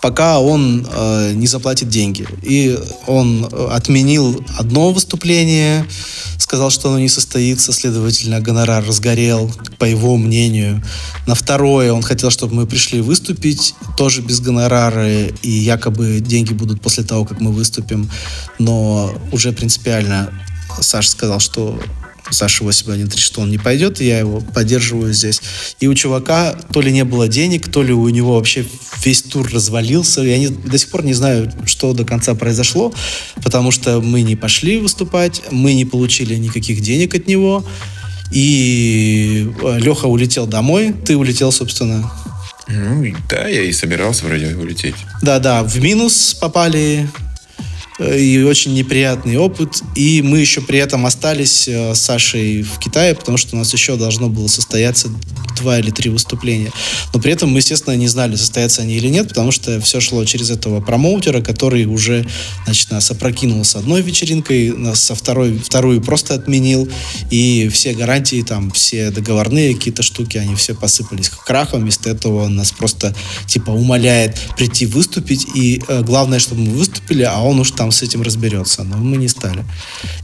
[0.01, 2.27] пока он э, не заплатит деньги.
[2.41, 5.85] И он э, отменил одно выступление,
[6.37, 10.83] сказал, что оно не состоится, следовательно, гонорар разгорел, по его мнению.
[11.25, 16.81] На второе он хотел, чтобы мы пришли выступить, тоже без гонорара, и якобы деньги будут
[16.81, 18.09] после того, как мы выступим.
[18.59, 20.31] Но уже принципиально
[20.81, 21.79] Саша сказал, что
[22.31, 25.41] Саша 8113, что он не пойдет, и я его поддерживаю здесь.
[25.79, 28.65] И у чувака то ли не было денег, то ли у него вообще
[29.03, 30.21] весь тур развалился.
[30.21, 32.93] Я не, до сих пор не знаю, что до конца произошло,
[33.43, 37.65] потому что мы не пошли выступать, мы не получили никаких денег от него.
[38.31, 42.11] И э, Леха улетел домой, ты улетел, собственно.
[42.67, 44.95] Ну, да, я и собирался вроде улететь.
[45.21, 47.07] Да-да, в минус попали
[47.99, 49.81] и очень неприятный опыт.
[49.95, 53.73] И мы еще при этом остались э, с Сашей в Китае, потому что у нас
[53.73, 55.09] еще должно было состояться
[55.57, 56.71] два или три выступления.
[57.13, 60.23] Но при этом мы, естественно, не знали, состоятся они или нет, потому что все шло
[60.25, 62.27] через этого промоутера, который уже,
[62.65, 66.87] значит, нас опрокинул с одной вечеринкой, нас со второй, вторую просто отменил,
[67.31, 72.55] и все гарантии, там, все договорные какие-то штуки, они все посыпались крахом, вместо этого он
[72.55, 73.15] нас просто,
[73.47, 78.01] типа, умоляет прийти выступить, и э, главное, чтобы мы выступили, а он уж там с
[78.01, 79.63] этим разберется, но мы не стали.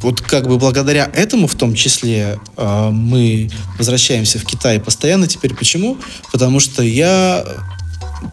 [0.02, 5.54] Вот как бы благодаря этому, в том числе, э, мы возвращаемся в Китай постоянно, теперь
[5.54, 5.98] почему?
[6.32, 7.46] Потому что я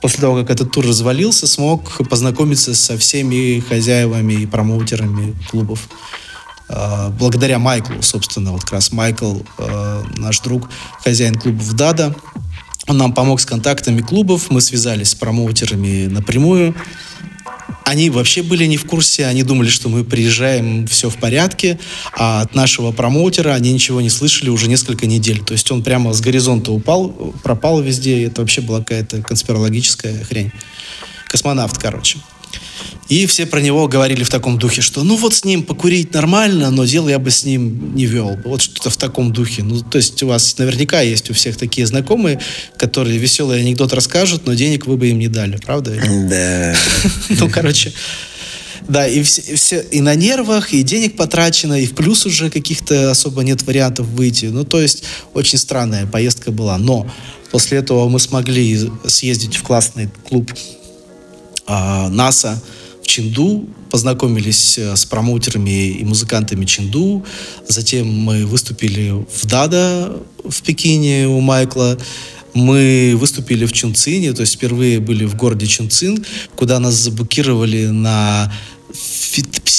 [0.01, 5.89] после того, как этот тур развалился, смог познакомиться со всеми хозяевами и промоутерами клубов.
[6.69, 10.69] А, благодаря Майклу, собственно, вот как раз Майкл, а, наш друг,
[11.03, 12.15] хозяин клубов Дада,
[12.87, 16.75] он нам помог с контактами клубов, мы связались с промоутерами напрямую,
[17.85, 21.79] они вообще были не в курсе, они думали, что мы приезжаем, все в порядке,
[22.17, 25.43] а от нашего промоутера они ничего не слышали уже несколько недель.
[25.45, 27.09] То есть он прямо с горизонта упал,
[27.43, 30.53] пропал везде, это вообще была какая-то конспирологическая хрень.
[31.29, 32.19] Космонавт, короче.
[33.09, 36.71] И все про него говорили в таком духе, что ну вот с ним покурить нормально,
[36.71, 38.39] но дело я бы с ним не вел.
[38.45, 39.65] Вот что-то в таком духе.
[39.65, 42.39] Ну, то есть у вас наверняка есть у всех такие знакомые,
[42.77, 46.01] которые веселый анекдот расскажут, но денег вы бы им не дали, правда?
[46.31, 46.77] Да.
[47.41, 47.93] Ну, короче,
[48.89, 52.51] да, и все, и все и на нервах, и денег потрачено, и в плюс уже
[52.51, 54.47] каких-то особо нет вариантов выйти.
[54.47, 55.03] Ну, то есть,
[55.35, 56.79] очень странная поездка была.
[56.79, 57.11] Но
[57.51, 60.53] после этого мы смогли съездить в классный клуб
[61.71, 62.61] а, НАСА,
[63.05, 67.25] Чинду, познакомились э, с промоутерами и музыкантами Чинду.
[67.69, 71.97] Затем мы выступили в Дада в Пекине у Майкла.
[72.55, 76.25] Мы выступили в Чунцине, то есть впервые были в городе Чунцин,
[76.57, 78.53] куда нас заблокировали на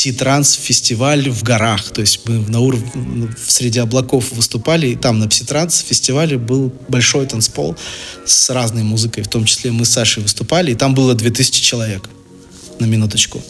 [0.02, 1.92] пси-транс фестиваль в горах.
[1.92, 7.28] То есть мы на уровне среди облаков выступали, и там на пси-транс фестивале был большой
[7.28, 7.76] танцпол
[8.26, 12.10] с разной музыкой, в том числе мы с Сашей выступали, и там было 2000 человек
[12.80, 13.44] на минуточку.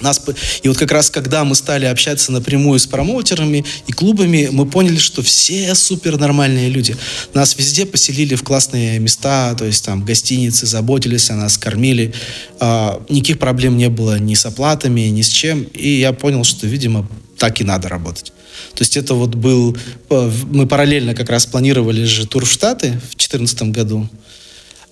[0.00, 0.20] Нас,
[0.62, 4.98] и вот как раз когда мы стали общаться напрямую с промоутерами и клубами, мы поняли,
[4.98, 6.96] что все супер нормальные люди.
[7.32, 12.12] Нас везде поселили в классные места, то есть там гостиницы, заботились о нас, кормили.
[12.60, 15.62] А, никаких проблем не было ни с оплатами, ни с чем.
[15.62, 18.32] И я понял, что, видимо, так и надо работать.
[18.74, 19.76] То есть это вот был...
[20.10, 24.08] Э, мы параллельно как раз планировали же тур в Штаты в 2014 году.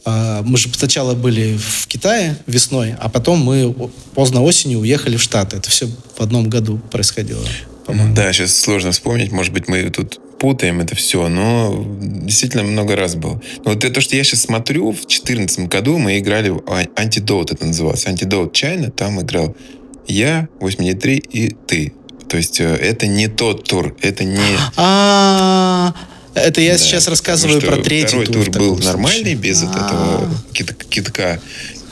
[0.04, 3.74] А, мы же сначала были в Китае весной, а потом мы
[4.14, 5.56] поздно осенью уехали в Штаты.
[5.56, 7.44] Это все в одном году происходило.
[7.86, 9.30] Да, сейчас сложно вспомнить.
[9.32, 13.40] Может быть, мы тут путаем это все, но действительно много раз было.
[13.64, 16.62] Но вот это, что я сейчас смотрю, в 2014 году мы играли в
[16.96, 18.06] Антидот, это называлось.
[18.06, 19.56] Антидот Чайна, там играл
[20.06, 21.92] я, 83 и ты.
[22.28, 24.40] То есть э, это не тот тур, это не...
[24.76, 25.94] А,
[26.34, 28.44] это я да, сейчас рассказываю про третий второй тур.
[28.46, 31.40] тур был нормальный, без вот этого китка.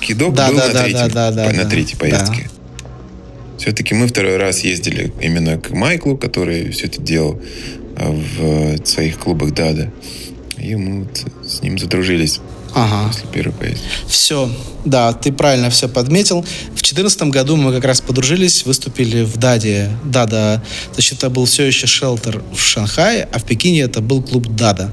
[0.01, 2.51] Кидок был на третьей, поездке.
[3.59, 7.41] Все-таки мы второй раз ездили именно к Майклу, который все это делал
[7.97, 9.93] а, в своих клубах Дада.
[10.59, 12.41] И мы вот с ним задружились.
[12.75, 13.09] Ага.
[13.09, 13.85] После первой поездки.
[14.09, 14.51] Все,
[14.85, 16.43] да, ты правильно все подметил.
[16.43, 19.91] В 2014 году мы как раз подружились, выступили в Даде.
[20.05, 20.63] Дада,
[20.93, 24.93] значит, это был все еще шелтер в Шанхае, а в Пекине это был клуб Дада.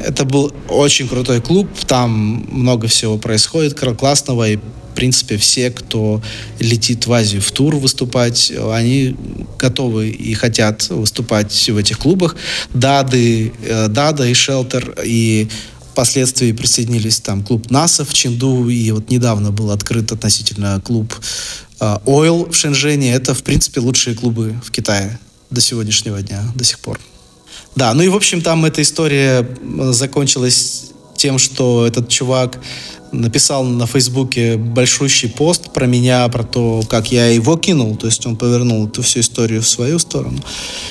[0.00, 6.22] Это был очень крутой клуб, там много всего происходит классного, и в принципе все, кто
[6.58, 9.14] летит в Азию в тур выступать, они
[9.58, 12.36] готовы и хотят выступать в этих клубах.
[12.72, 15.48] Дады, э, Дада и Шелтер, и
[15.96, 21.14] впоследствии присоединились там клуб НАСА в Чинду, и вот недавно был открыт относительно клуб
[21.80, 23.14] Oil в Шэньчжэне.
[23.14, 25.18] Это, в принципе, лучшие клубы в Китае
[25.48, 27.00] до сегодняшнего дня, до сих пор.
[27.76, 29.48] Да, ну и, в общем, там эта история
[29.92, 32.60] закончилась тем, что этот чувак
[33.16, 37.96] написал на Фейсбуке большущий пост про меня, про то, как я его кинул.
[37.96, 40.38] То есть он повернул эту всю историю в свою сторону.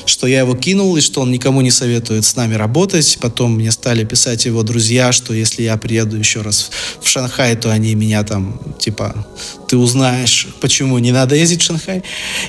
[0.05, 3.17] Что я его кинул, и что он никому не советует с нами работать.
[3.21, 6.71] Потом мне стали писать его друзья, что если я приеду еще раз
[7.01, 9.25] в Шанхай, то они меня там, типа,
[9.67, 12.03] ты узнаешь, почему не надо ездить в Шанхай.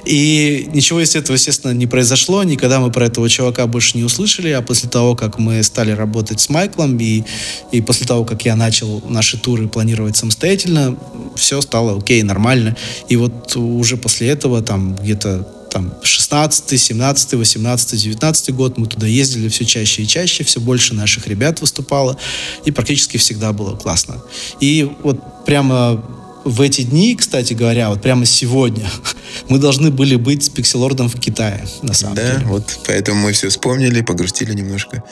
[0.04, 2.42] И ничего из этого, естественно, не произошло.
[2.42, 4.50] Никогда мы про этого чувака больше не услышали.
[4.50, 7.24] А после того, как мы стали работать с Майклом, и,
[7.72, 10.96] и после того, как я начал наши туры планировать самостоятельно,
[11.36, 12.76] все стало окей, нормально.
[13.08, 19.06] И вот уже после этого, там, где-то там 16, 17, 18, 19 год мы туда
[19.06, 22.16] ездили все чаще и чаще, все больше наших ребят выступало,
[22.64, 24.22] и практически всегда было классно.
[24.60, 26.02] И вот прямо
[26.46, 28.88] в эти дни, кстати говоря, вот прямо сегодня,
[29.48, 32.44] мы должны были быть с Пикселордом в Китае, на самом да, деле.
[32.44, 35.02] Да, вот поэтому мы все вспомнили, погрустили немножко.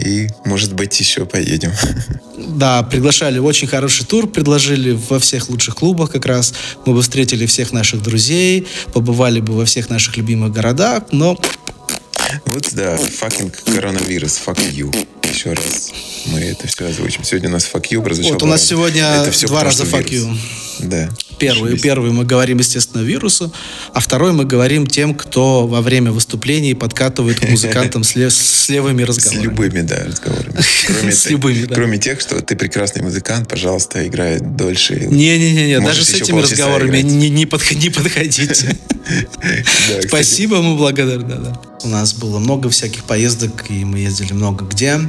[0.00, 1.72] И, может быть, еще поедем.
[2.50, 6.52] Да, приглашали очень хороший тур, предложили во всех лучших клубах как раз.
[6.84, 11.38] Мы бы встретили всех наших друзей, побывали бы во всех наших любимых городах, но...
[12.46, 14.92] Вот да, fucking коронавирус, fuck you.
[15.30, 15.92] Еще раз
[16.26, 17.24] мы это все озвучим.
[17.24, 18.30] Сегодня у нас fuck you.
[18.30, 20.36] Вот у нас сегодня это все два раза fuck you.
[20.80, 21.08] Да.
[21.38, 23.52] Первый, первый мы говорим, естественно, вирусу,
[23.94, 28.68] а второй мы говорим тем, кто во время выступлений подкатывает к музыкантам с, лев, с
[28.68, 29.40] левыми разговорами.
[29.40, 30.58] С любыми, да, разговорами.
[30.86, 31.74] Кроме, с любыми, да.
[31.74, 35.06] Кроме тех, что ты прекрасный музыкант, пожалуйста, играй дольше.
[35.06, 38.76] Не-не-не, даже с этими разговорами не, не, подх, не подходите.
[40.06, 41.36] Спасибо, мы благодарны.
[41.36, 41.60] Да.
[41.82, 45.00] У нас было много всяких поездок, и мы ездили много где.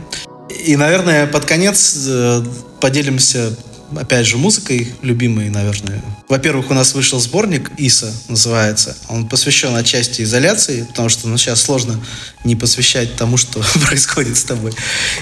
[0.49, 2.43] И, наверное, под конец э,
[2.79, 3.55] поделимся
[3.99, 6.01] опять же, музыкой любимой, наверное.
[6.29, 8.95] Во-первых, у нас вышел сборник ИСа, называется.
[9.09, 11.99] Он посвящен отчасти изоляции, потому что ну, сейчас сложно
[12.43, 14.73] не посвящать тому, что происходит с тобой.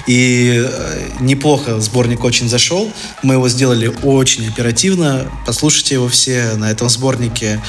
[0.06, 2.92] И э, неплохо сборник очень зашел.
[3.22, 5.30] Мы его сделали очень оперативно.
[5.46, 7.60] Послушайте его все на этом сборнике.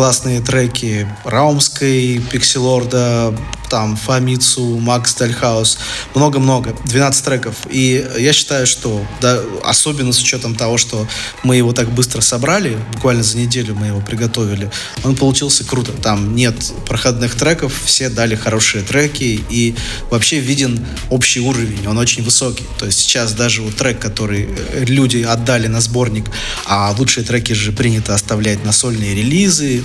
[0.00, 3.36] Классные треки Раумской, Пикселорда,
[3.68, 5.78] там Фамицу, Макс Дальхаус,
[6.14, 7.54] много-много, 12 треков.
[7.70, 11.06] И я считаю, что, да, особенно с учетом того, что
[11.44, 14.70] мы его так быстро собрали, буквально за неделю мы его приготовили,
[15.04, 15.92] он получился круто.
[15.92, 19.76] Там нет проходных треков, все дали хорошие треки, и
[20.10, 22.64] вообще виден общий уровень, он очень высокий.
[22.78, 24.48] То есть сейчас даже вот трек, который
[24.80, 26.24] люди отдали на сборник,
[26.66, 29.84] а лучшие треки же принято оставлять на сольные релизы,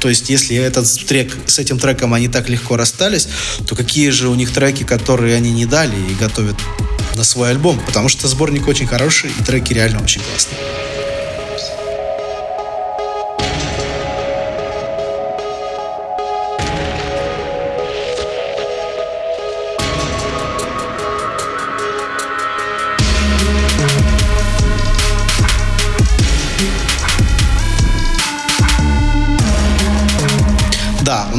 [0.00, 3.28] то есть если этот трек, с этим треком они так легко расстались,
[3.66, 6.56] то какие же у них треки, которые они не дали и готовят
[7.16, 10.91] на свой альбом, потому что сборник очень хороший и треки реально очень классные.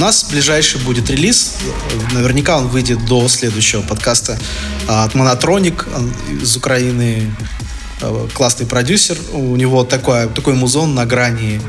[0.04, 1.54] Нас ближайший будет релиз.
[2.12, 4.38] Наверняка он выйдет до следующего подкаста
[4.86, 7.34] от Monotronic из Украины.
[8.02, 9.18] Э, классный продюсер.
[9.32, 11.62] У него такой, такой музон на грани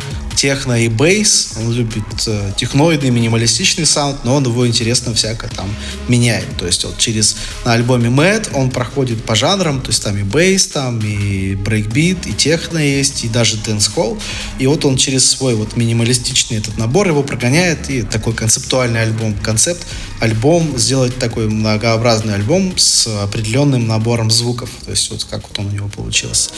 [0.45, 1.55] техно и bass.
[1.57, 5.74] Он любит э, техноидный, минималистичный саунд, но он его интересно всяко там
[6.07, 6.59] меняет.
[6.59, 10.22] То есть вот через на альбоме Mad он проходит по жанрам, то есть там и
[10.22, 14.18] bass, там и breakbeat, и техно есть, и даже dancehall.
[14.59, 19.32] И вот он через свой вот минималистичный этот набор его прогоняет, и такой концептуальный альбом,
[19.42, 19.86] концепт,
[20.25, 24.70] альбом, сделать такой многообразный альбом с определенным набором звуков.
[24.85, 26.51] То есть вот как вот он у него получился.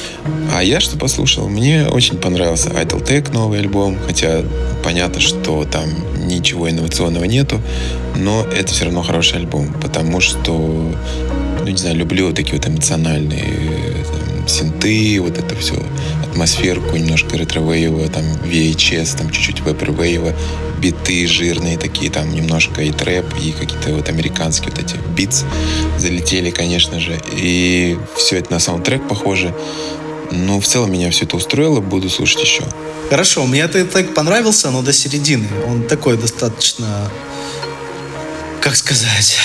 [0.55, 1.49] А я что послушал?
[1.49, 4.43] Мне очень понравился Idle Tech новый альбом, хотя
[4.85, 5.85] понятно, что там
[6.27, 7.61] ничего инновационного нету,
[8.17, 14.05] но это все равно хороший альбом, потому что, ну не знаю, люблю такие вот эмоциональные
[14.05, 15.75] там, синты, вот это все,
[16.23, 19.83] атмосферку немножко ретро там VHS, там чуть-чуть веб
[20.79, 25.45] биты жирные такие, там немножко и трэп, и какие-то вот американские вот эти битс
[25.99, 27.19] залетели, конечно же.
[27.33, 29.55] И все это на саундтрек похоже.
[30.31, 32.65] Ну, в целом меня все это устроило, буду слушать еще.
[33.11, 35.49] Хорошо, мне этот трек понравился, но до середины.
[35.67, 37.11] Он такой достаточно
[38.61, 39.37] как сказать,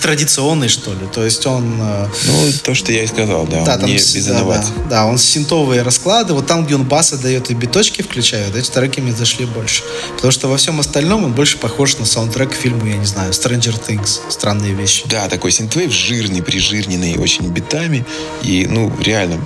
[0.00, 1.06] традиционный, что ли.
[1.12, 1.78] То есть он...
[1.80, 5.06] Э, ну, то, что я и сказал, да, да он не без да, да, да,
[5.06, 6.34] он синтовые расклады.
[6.34, 9.82] Вот там, где он басы дает и биточки включает, эти треки мне зашли больше.
[10.14, 13.32] Потому что во всем остальном он больше похож на саундтрек к фильму, я не знаю,
[13.32, 14.20] Stranger Things.
[14.28, 15.04] Странные вещи.
[15.06, 18.04] Да, такой синтвейв жирный, прижирненный, очень битами.
[18.42, 19.40] И, ну, реально,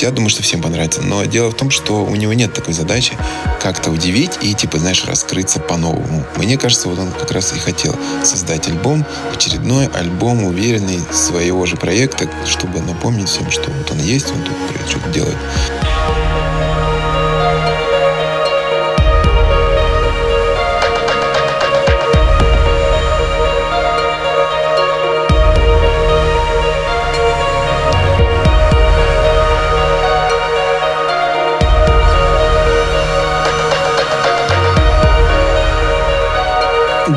[0.00, 1.02] я думаю, что всем понравится.
[1.02, 3.16] Но дело в том, что у него нет такой задачи
[3.60, 6.24] как-то удивить и, типа, знаешь, раскрыться по-новому.
[6.36, 7.96] Мне кажется, вот он как раз и хотел
[8.34, 14.26] создать альбом, очередной альбом, уверенный своего же проекта, чтобы напомнить всем, что вот он есть,
[14.32, 15.36] он тут что-то делает.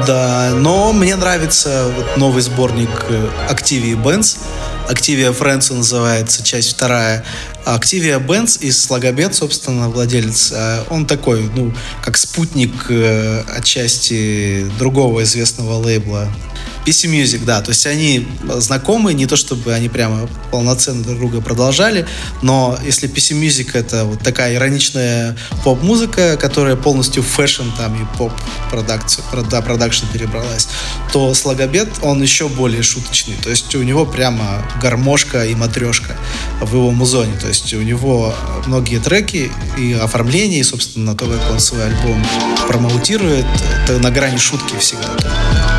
[0.08, 2.90] Да, но мне нравится вот новый сборник
[3.50, 4.38] Activia Bands.
[4.88, 7.26] Activia Friends называется, часть вторая.
[7.66, 10.54] Activia Bands из Слогобед, собственно, владелец.
[10.56, 16.30] Э, он такой, ну, как спутник э, отчасти другого известного лейбла
[16.88, 17.62] PC Music, да.
[17.62, 18.26] То есть они
[18.56, 22.08] знакомы, не то чтобы они прямо полноценно друг друга продолжали,
[22.42, 28.18] но если PC Music это вот такая ироничная поп-музыка, которая полностью в fashion там и
[28.18, 30.70] поп-продакцию, да, продакшн перебралась,
[31.12, 33.36] то Слогобед, он еще более шуточный.
[33.44, 36.16] То есть у него прямо гармошка и матрешка
[36.62, 37.34] в его музоне.
[37.38, 38.34] То есть у него
[38.66, 42.26] многие треки и оформление, и, собственно, то, как он свой альбом
[42.68, 43.46] промоутирует,
[43.84, 45.77] это на грани шутки всегда.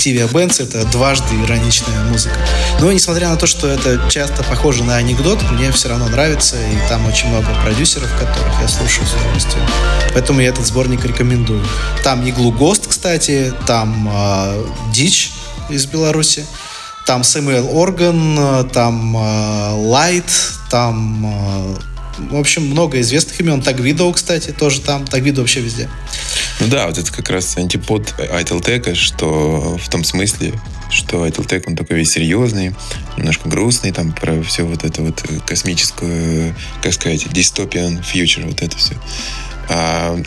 [0.00, 2.34] Activia Bands это дважды ироничная музыка.
[2.80, 6.88] Но несмотря на то, что это часто похоже на анекдот, мне все равно нравится, и
[6.88, 9.66] там очень много продюсеров, которых я слушаю с удовольствием.
[10.14, 11.62] Поэтому я этот сборник рекомендую.
[12.02, 15.32] Там Иглу Гост, кстати, там э, Дичь
[15.68, 16.46] из Беларуси,
[17.04, 19.16] там Сэмюэл Орган, там
[19.86, 21.90] Лайт, э, там э,
[22.30, 23.60] в общем, много известных имен.
[23.60, 25.06] Тагвидо, кстати, тоже там.
[25.06, 25.88] Тагвидо вообще везде.
[26.60, 30.52] Ну да, вот это как раз антипод Айтелтека, что в том смысле,
[30.90, 32.74] что Айтелтек, он такой весь серьезный,
[33.16, 38.76] немножко грустный, там про все вот это вот космическую, как сказать, dystopian future, вот это
[38.76, 38.94] все.
[39.70, 40.20] А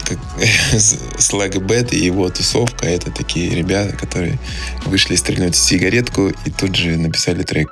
[1.20, 4.40] Слага Бет и его тусовка это такие ребята, которые
[4.86, 7.70] вышли стрельнуть сигаретку и тут же написали трек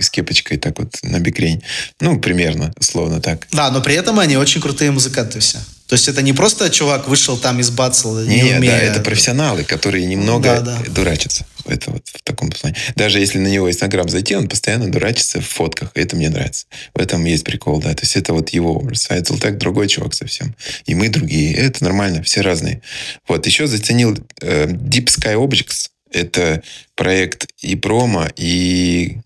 [0.00, 1.62] с кепочкой так вот на бикрень.
[2.00, 3.46] Ну, примерно, словно так.
[3.52, 5.58] Да, но при этом они очень крутые музыканты все.
[5.92, 8.72] То есть это не просто чувак вышел там из бацла, не, не умея.
[8.72, 10.78] да, это профессионалы, которые немного да, да.
[10.88, 11.44] дурачатся.
[11.66, 12.74] Это вот в таком плане.
[12.96, 15.90] Даже если на него Инстаграм зайти, он постоянно дурачится в фотках.
[15.92, 16.64] Это мне нравится.
[16.94, 17.92] В этом есть прикол, да.
[17.92, 19.06] То есть это вот его образ.
[19.10, 20.56] А так другой чувак совсем.
[20.86, 21.52] И мы другие.
[21.52, 22.80] Это нормально, все разные.
[23.28, 25.90] Вот, еще заценил э, Deep Sky Objects.
[26.10, 26.62] Это
[26.94, 29.18] проект и промо, и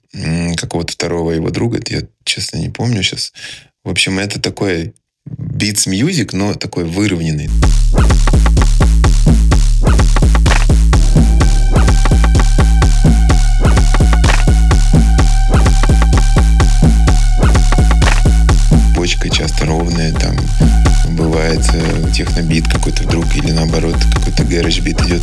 [0.56, 1.80] какого-то второго его друга.
[1.86, 3.32] Я, честно, не помню сейчас.
[3.84, 4.94] В общем, это такой
[5.26, 7.50] beats music, но такой выровненный.
[18.94, 20.36] Почка часто ровная, там
[21.16, 25.22] бывает э, технобит какой-то вдруг или наоборот какой-то гараж бит идет.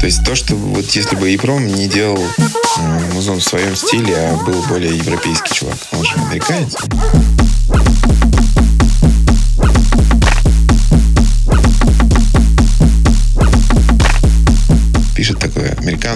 [0.00, 4.14] То есть то, что вот если бы Ипром не делал э, музон в своем стиле,
[4.16, 6.76] а был более европейский чувак, он же американец.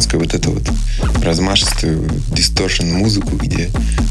[0.02, 3.70] Американскую вот эту вот размашистую дисторшн музыку, где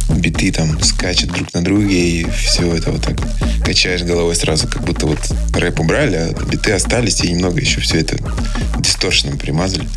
[0.10, 3.18] биты там скачут друг на друге, и все это вот так
[3.64, 5.20] качаешь головой сразу, как будто вот
[5.54, 8.18] рэп убрали, а биты остались, и немного еще все это
[8.80, 9.88] дисторшном примазали.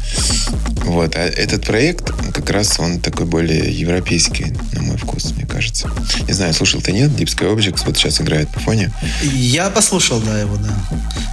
[0.84, 1.16] Вот.
[1.16, 5.90] А этот проект, как раз он такой более европейский, на мой вкус, мне кажется.
[6.26, 7.10] Не знаю, слушал ты нет?
[7.10, 8.92] Deep Sky Objects вот сейчас играет по фоне.
[9.32, 10.74] Я послушал, да, его, да.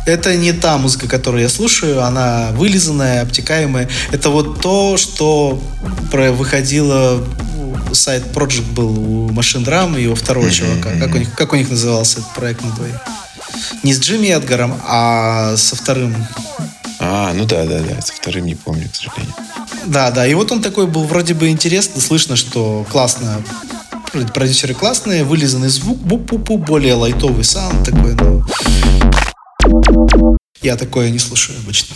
[0.05, 3.89] Это не та музыка, которую я слушаю, она вылизанная, обтекаемая.
[4.11, 5.61] Это вот то, что
[6.11, 7.23] выходило
[7.93, 10.51] сайт Project был у Machine Drum и у второго mm-hmm.
[10.51, 10.89] чувака.
[10.99, 12.95] Как у, них, как у них назывался этот проект на двоих?
[13.83, 16.15] Не с Джимми Эдгаром, а со вторым.
[16.99, 18.01] А, ну да, да, да.
[18.01, 19.33] Со вторым не помню, к сожалению.
[19.87, 20.27] Да, да.
[20.27, 23.41] И вот он такой был вроде бы интересно, слышно, что классно
[24.33, 28.43] продюсеры классные, вылизанный звук, бу-пу-пу, более лайтовый саунд такой, ну...
[30.61, 31.95] Я такое не слушаю обычно.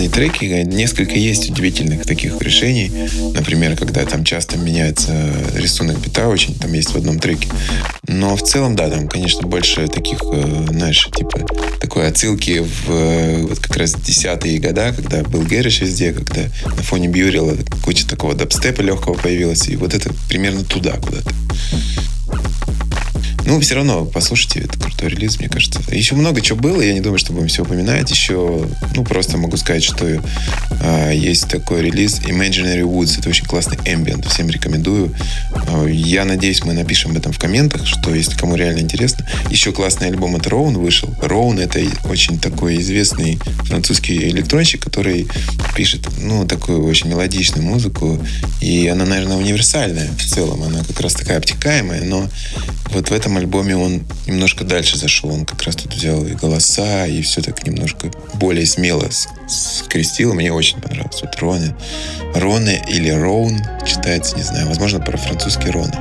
[0.00, 2.90] Разные треки, несколько есть удивительных таких решений.
[3.34, 5.12] Например, когда там часто меняется
[5.54, 7.46] рисунок бита очень, там есть в одном треке.
[8.08, 11.40] Но в целом, да, там, конечно, больше таких, э, знаешь, типа
[11.82, 16.82] такой отсылки в э, вот как раз десятые года, когда был Гэриш везде, когда на
[16.82, 21.30] фоне Бьюрила куча такого дабстепа легкого появилась, и вот это примерно туда куда-то.
[23.46, 25.80] Ну, все равно, послушайте, это крутой релиз, мне кажется.
[25.90, 28.10] Еще много чего было, я не думаю, что будем все упоминать.
[28.10, 33.18] Еще, ну, просто могу сказать, что э, есть такой релиз Imaginary Woods.
[33.18, 35.14] Это очень классный ambient, всем рекомендую.
[35.68, 39.26] Э, я надеюсь, мы напишем об этом в комментах, что если кому реально интересно.
[39.50, 41.14] Еще классный альбом от Роун вышел.
[41.22, 45.28] Роун— это очень такой известный французский электронщик, который
[45.74, 48.18] пишет, ну, такую очень мелодичную музыку.
[48.60, 50.62] И она, наверное, универсальная в целом.
[50.62, 52.28] Она как раз такая обтекаемая, но
[52.92, 55.30] вот в этом альбоме он немножко дальше зашел.
[55.30, 59.08] Он как раз тут взял и голоса, и все так немножко более смело
[59.48, 60.34] скрестил.
[60.34, 61.22] Мне очень понравилось.
[61.22, 61.74] Вот Роне.
[62.34, 64.66] Роне или Роун читается, не знаю.
[64.68, 65.98] Возможно, про французский Роне.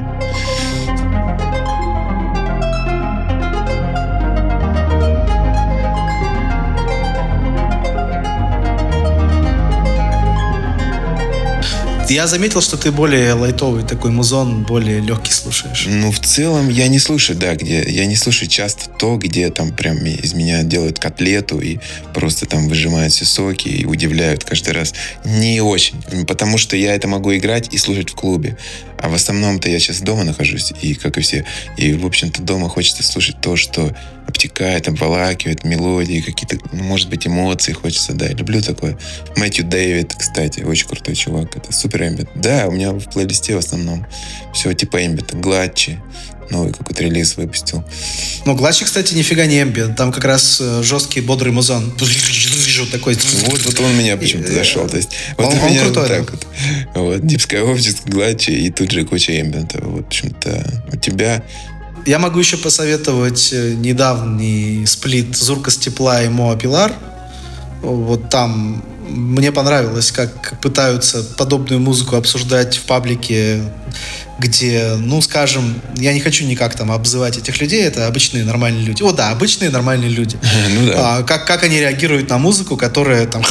[12.09, 15.85] Я заметил, что ты более лайтовый такой музон, более легкий слушаешь.
[15.87, 17.83] Ну, в целом, я не слушаю, да, где...
[17.87, 21.77] Я не слушаю часто то, где там прям из меня делают котлету и
[22.15, 24.95] просто там выжимают все соки и удивляют каждый раз.
[25.23, 26.01] Не очень.
[26.27, 28.57] Потому что я это могу играть и слушать в клубе.
[28.97, 31.45] А в основном-то я сейчас дома нахожусь, и как и все.
[31.77, 33.95] И, в общем-то, дома хочется слушать то, что
[34.27, 38.27] обтекает, обволакивает, мелодии, какие-то, ну, может быть, эмоции хочется, да.
[38.27, 38.97] Я люблю такое.
[39.37, 41.55] Мэтью Дэвид, кстати, очень крутой чувак.
[41.55, 42.29] Это супер эмбит.
[42.35, 44.05] Да, у меня в плейлисте в основном
[44.53, 45.35] все типа эмбита.
[45.35, 45.99] Гладчи,
[46.49, 47.83] новый какой-то релиз выпустил.
[48.45, 49.95] Ну, Гладчи, кстати, нифига не эмбиент.
[49.95, 51.91] Там как раз э, жесткий, бодрый музон.
[52.91, 53.17] Такой.
[53.45, 54.87] Вот, вот он меня почему-то зашел.
[54.87, 56.47] То есть, вот он, у меня крутой, вот так вот.
[56.95, 59.79] Вот, Дипская общество, Гладчи и тут же куча эмбиента.
[59.81, 61.43] Вот, в общем-то, у тебя
[62.05, 66.93] я могу еще посоветовать э, недавний сплит Зурка с тепла и Моа Пилар.
[67.81, 73.61] Вот там мне понравилось, как пытаются подобную музыку обсуждать в паблике,
[74.37, 79.03] где, ну, скажем, я не хочу никак там обзывать этих людей, это обычные нормальные люди.
[79.03, 80.37] О, да, обычные нормальные люди.
[80.69, 81.17] Ну да.
[81.17, 83.43] А, как, как они реагируют на музыку, которая там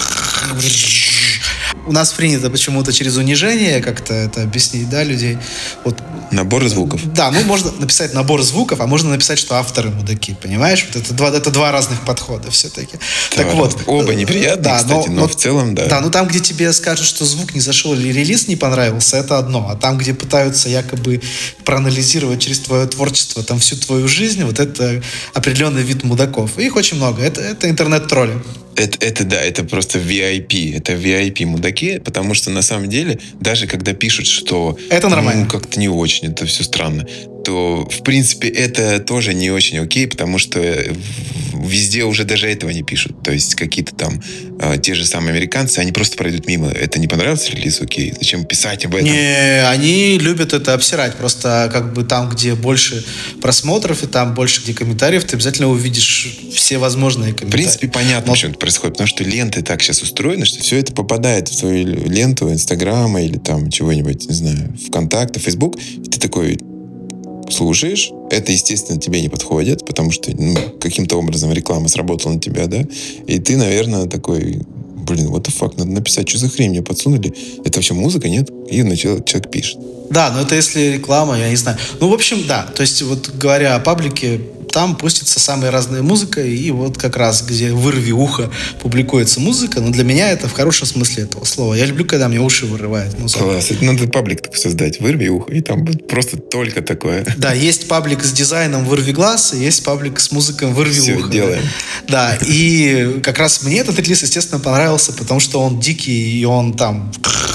[1.86, 5.38] у нас принято почему-то через унижение как-то это объяснить, да, людей.
[5.84, 5.98] Вот.
[6.30, 7.00] Набор звуков.
[7.12, 10.86] Да, ну можно написать набор звуков, а можно написать, что авторы мудаки, понимаешь?
[10.86, 12.98] Вот это два, это два разных подхода все-таки.
[13.34, 13.76] Так вот.
[13.86, 15.86] Оба неприятные, да, кстати, но, но в целом, да.
[15.86, 19.38] Да, ну там, где тебе скажут, что звук не зашел или релиз не понравился, это
[19.38, 19.68] одно.
[19.70, 21.20] А там, где пытаются якобы
[21.64, 25.02] проанализировать через твое творчество там всю твою жизнь, вот это
[25.34, 26.58] определенный вид мудаков.
[26.58, 27.22] И их очень много.
[27.22, 28.34] Это, это интернет-тролли.
[28.78, 30.76] Это, это да, это просто VIP.
[30.76, 34.78] Это VIP мудаки, потому что на самом деле, даже когда пишут, что...
[34.90, 35.44] Это нормально.
[35.44, 37.06] Ну, как-то не очень, это все странно
[37.48, 40.60] то, в принципе, это тоже не очень окей, потому что
[41.54, 43.22] везде уже даже этого не пишут.
[43.22, 44.22] То есть какие-то там
[44.60, 46.68] э, те же самые американцы, они просто пройдут мимо.
[46.68, 48.12] Это не понравился релиз, окей.
[48.18, 49.06] Зачем писать об этом?
[49.06, 51.14] Не, они любят это обсирать.
[51.14, 53.02] Просто как бы там, где больше
[53.40, 57.62] просмотров и там больше где комментариев, ты обязательно увидишь все возможные комментарии.
[57.62, 58.32] В принципе, понятно, Но...
[58.34, 58.92] почему это происходит.
[58.92, 63.38] Потому что ленты так сейчас устроены, что все это попадает в твою ленту Инстаграма или
[63.38, 65.76] там чего-нибудь, не знаю, ВКонтакте, Фейсбук.
[65.78, 66.58] И ты такой,
[67.52, 72.66] слушаешь, это, естественно, тебе не подходит, потому что ну, каким-то образом реклама сработала на тебя,
[72.66, 72.84] да,
[73.26, 74.60] и ты, наверное, такой,
[75.08, 77.32] блин, what the fuck, надо написать, что за хрень мне подсунули,
[77.64, 78.50] это вообще музыка, нет?
[78.70, 79.78] И начал, человек пишет.
[80.10, 81.78] Да, но это если реклама, я не знаю.
[82.00, 84.40] Ну, в общем, да, то есть вот говоря о паблике,
[84.78, 88.48] там пустится самая разная музыка, и вот как раз, где вырви ухо
[88.80, 91.74] публикуется музыка, но для меня это в хорошем смысле этого слова.
[91.74, 93.42] Я люблю, когда мне уши вырывают музыка.
[93.42, 97.26] Класс, это надо паблик так создать, вырви ухо, и там просто только такое.
[97.38, 101.28] Да, есть паблик с дизайном вырви глаз, и есть паблик с музыкой вырви Все, ухо.
[101.28, 101.64] делаем.
[102.06, 106.74] Да, и как раз мне этот релиз, естественно, понравился, потому что он дикий, и он
[106.74, 107.12] там,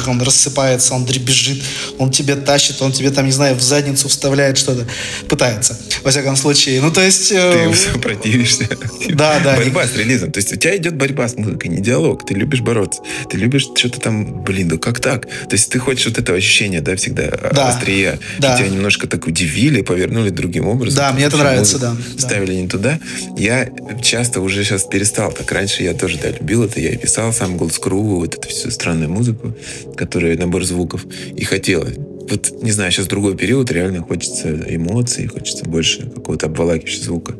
[0.08, 1.64] он рассыпается, он дребезжит,
[2.00, 4.86] он тебе тащит, он тебе там, не знаю, в задницу вставляет что-то,
[5.30, 5.80] пытается.
[6.04, 6.82] во всяком случае.
[6.82, 7.13] Ну, то есть...
[7.32, 7.72] Э...
[7.94, 8.68] Ты противишься.
[9.10, 9.56] Да, да.
[9.56, 10.32] Борьба с релизом.
[10.32, 12.26] То есть у тебя идет борьба с музыкой, не диалог.
[12.26, 13.02] Ты любишь бороться.
[13.30, 15.26] Ты любишь что-то там, блин, да как так?
[15.26, 17.70] То есть ты хочешь вот этого ощущения, да, всегда да.
[17.70, 18.20] острия.
[18.40, 18.58] Да.
[18.58, 20.98] Тебя немножко так удивили, повернули другим образом.
[20.98, 21.96] Да, мне это нравится, да.
[22.18, 23.00] Ставили не туда.
[23.38, 23.70] Я
[24.02, 25.32] часто уже сейчас перестал.
[25.32, 26.80] Так раньше я тоже, да, любил это.
[26.80, 29.56] Я и писал сам Голдскру, вот эту всю странную музыку,
[29.96, 31.06] которая набор звуков.
[31.36, 31.88] И хотела
[32.30, 37.36] вот, не знаю, сейчас другой период, реально хочется эмоций, хочется больше какого-то обволакивающего звука.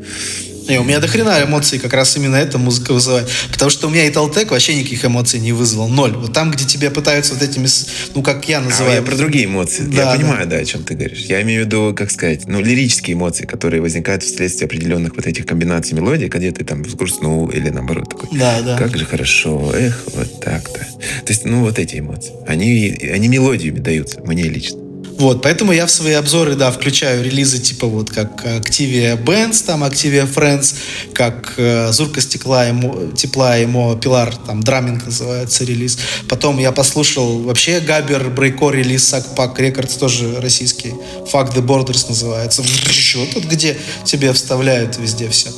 [0.68, 3.30] Не, у меня до хрена эмоций как раз именно эта музыка вызывает.
[3.52, 5.88] Потому что у меня и Толтек вообще никаких эмоций не вызвал.
[5.88, 6.14] Ноль.
[6.14, 7.68] Вот там, где тебя пытаются вот этими,
[8.16, 8.94] ну, как я называю.
[8.94, 9.84] А я про другие эмоции.
[9.84, 10.58] Да, я понимаю, да.
[10.58, 11.20] да, о чем ты говоришь.
[11.20, 15.46] Я имею в виду, как сказать, ну, лирические эмоции, которые возникают вследствие определенных вот этих
[15.46, 18.30] комбинаций мелодий, когда ты там взгрустнул или наоборот такой.
[18.38, 18.78] Да, да.
[18.78, 20.80] Как же хорошо, эх, вот так-то.
[20.80, 22.34] То есть, ну, вот эти эмоции.
[22.48, 24.83] Они, они мелодиями даются, мне лично.
[25.18, 29.84] Вот, поэтому я в свои обзоры, да, включаю релизы типа вот как Activia Bands, там
[29.84, 30.76] Activia Friends,
[31.14, 36.00] как э, Зурка стекла, ему, тепла, ему Пилар, там Драминг называется релиз.
[36.28, 40.94] Потом я послушал вообще Габер, Брейко релиз, Сакпак Рекордс тоже российский.
[41.32, 42.62] Fuck the Borders называется.
[42.62, 45.50] Вот тут где тебе вставляют везде все.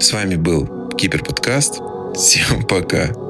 [0.00, 1.80] С вами был Кипер Подкаст.
[2.14, 3.25] Всем пока.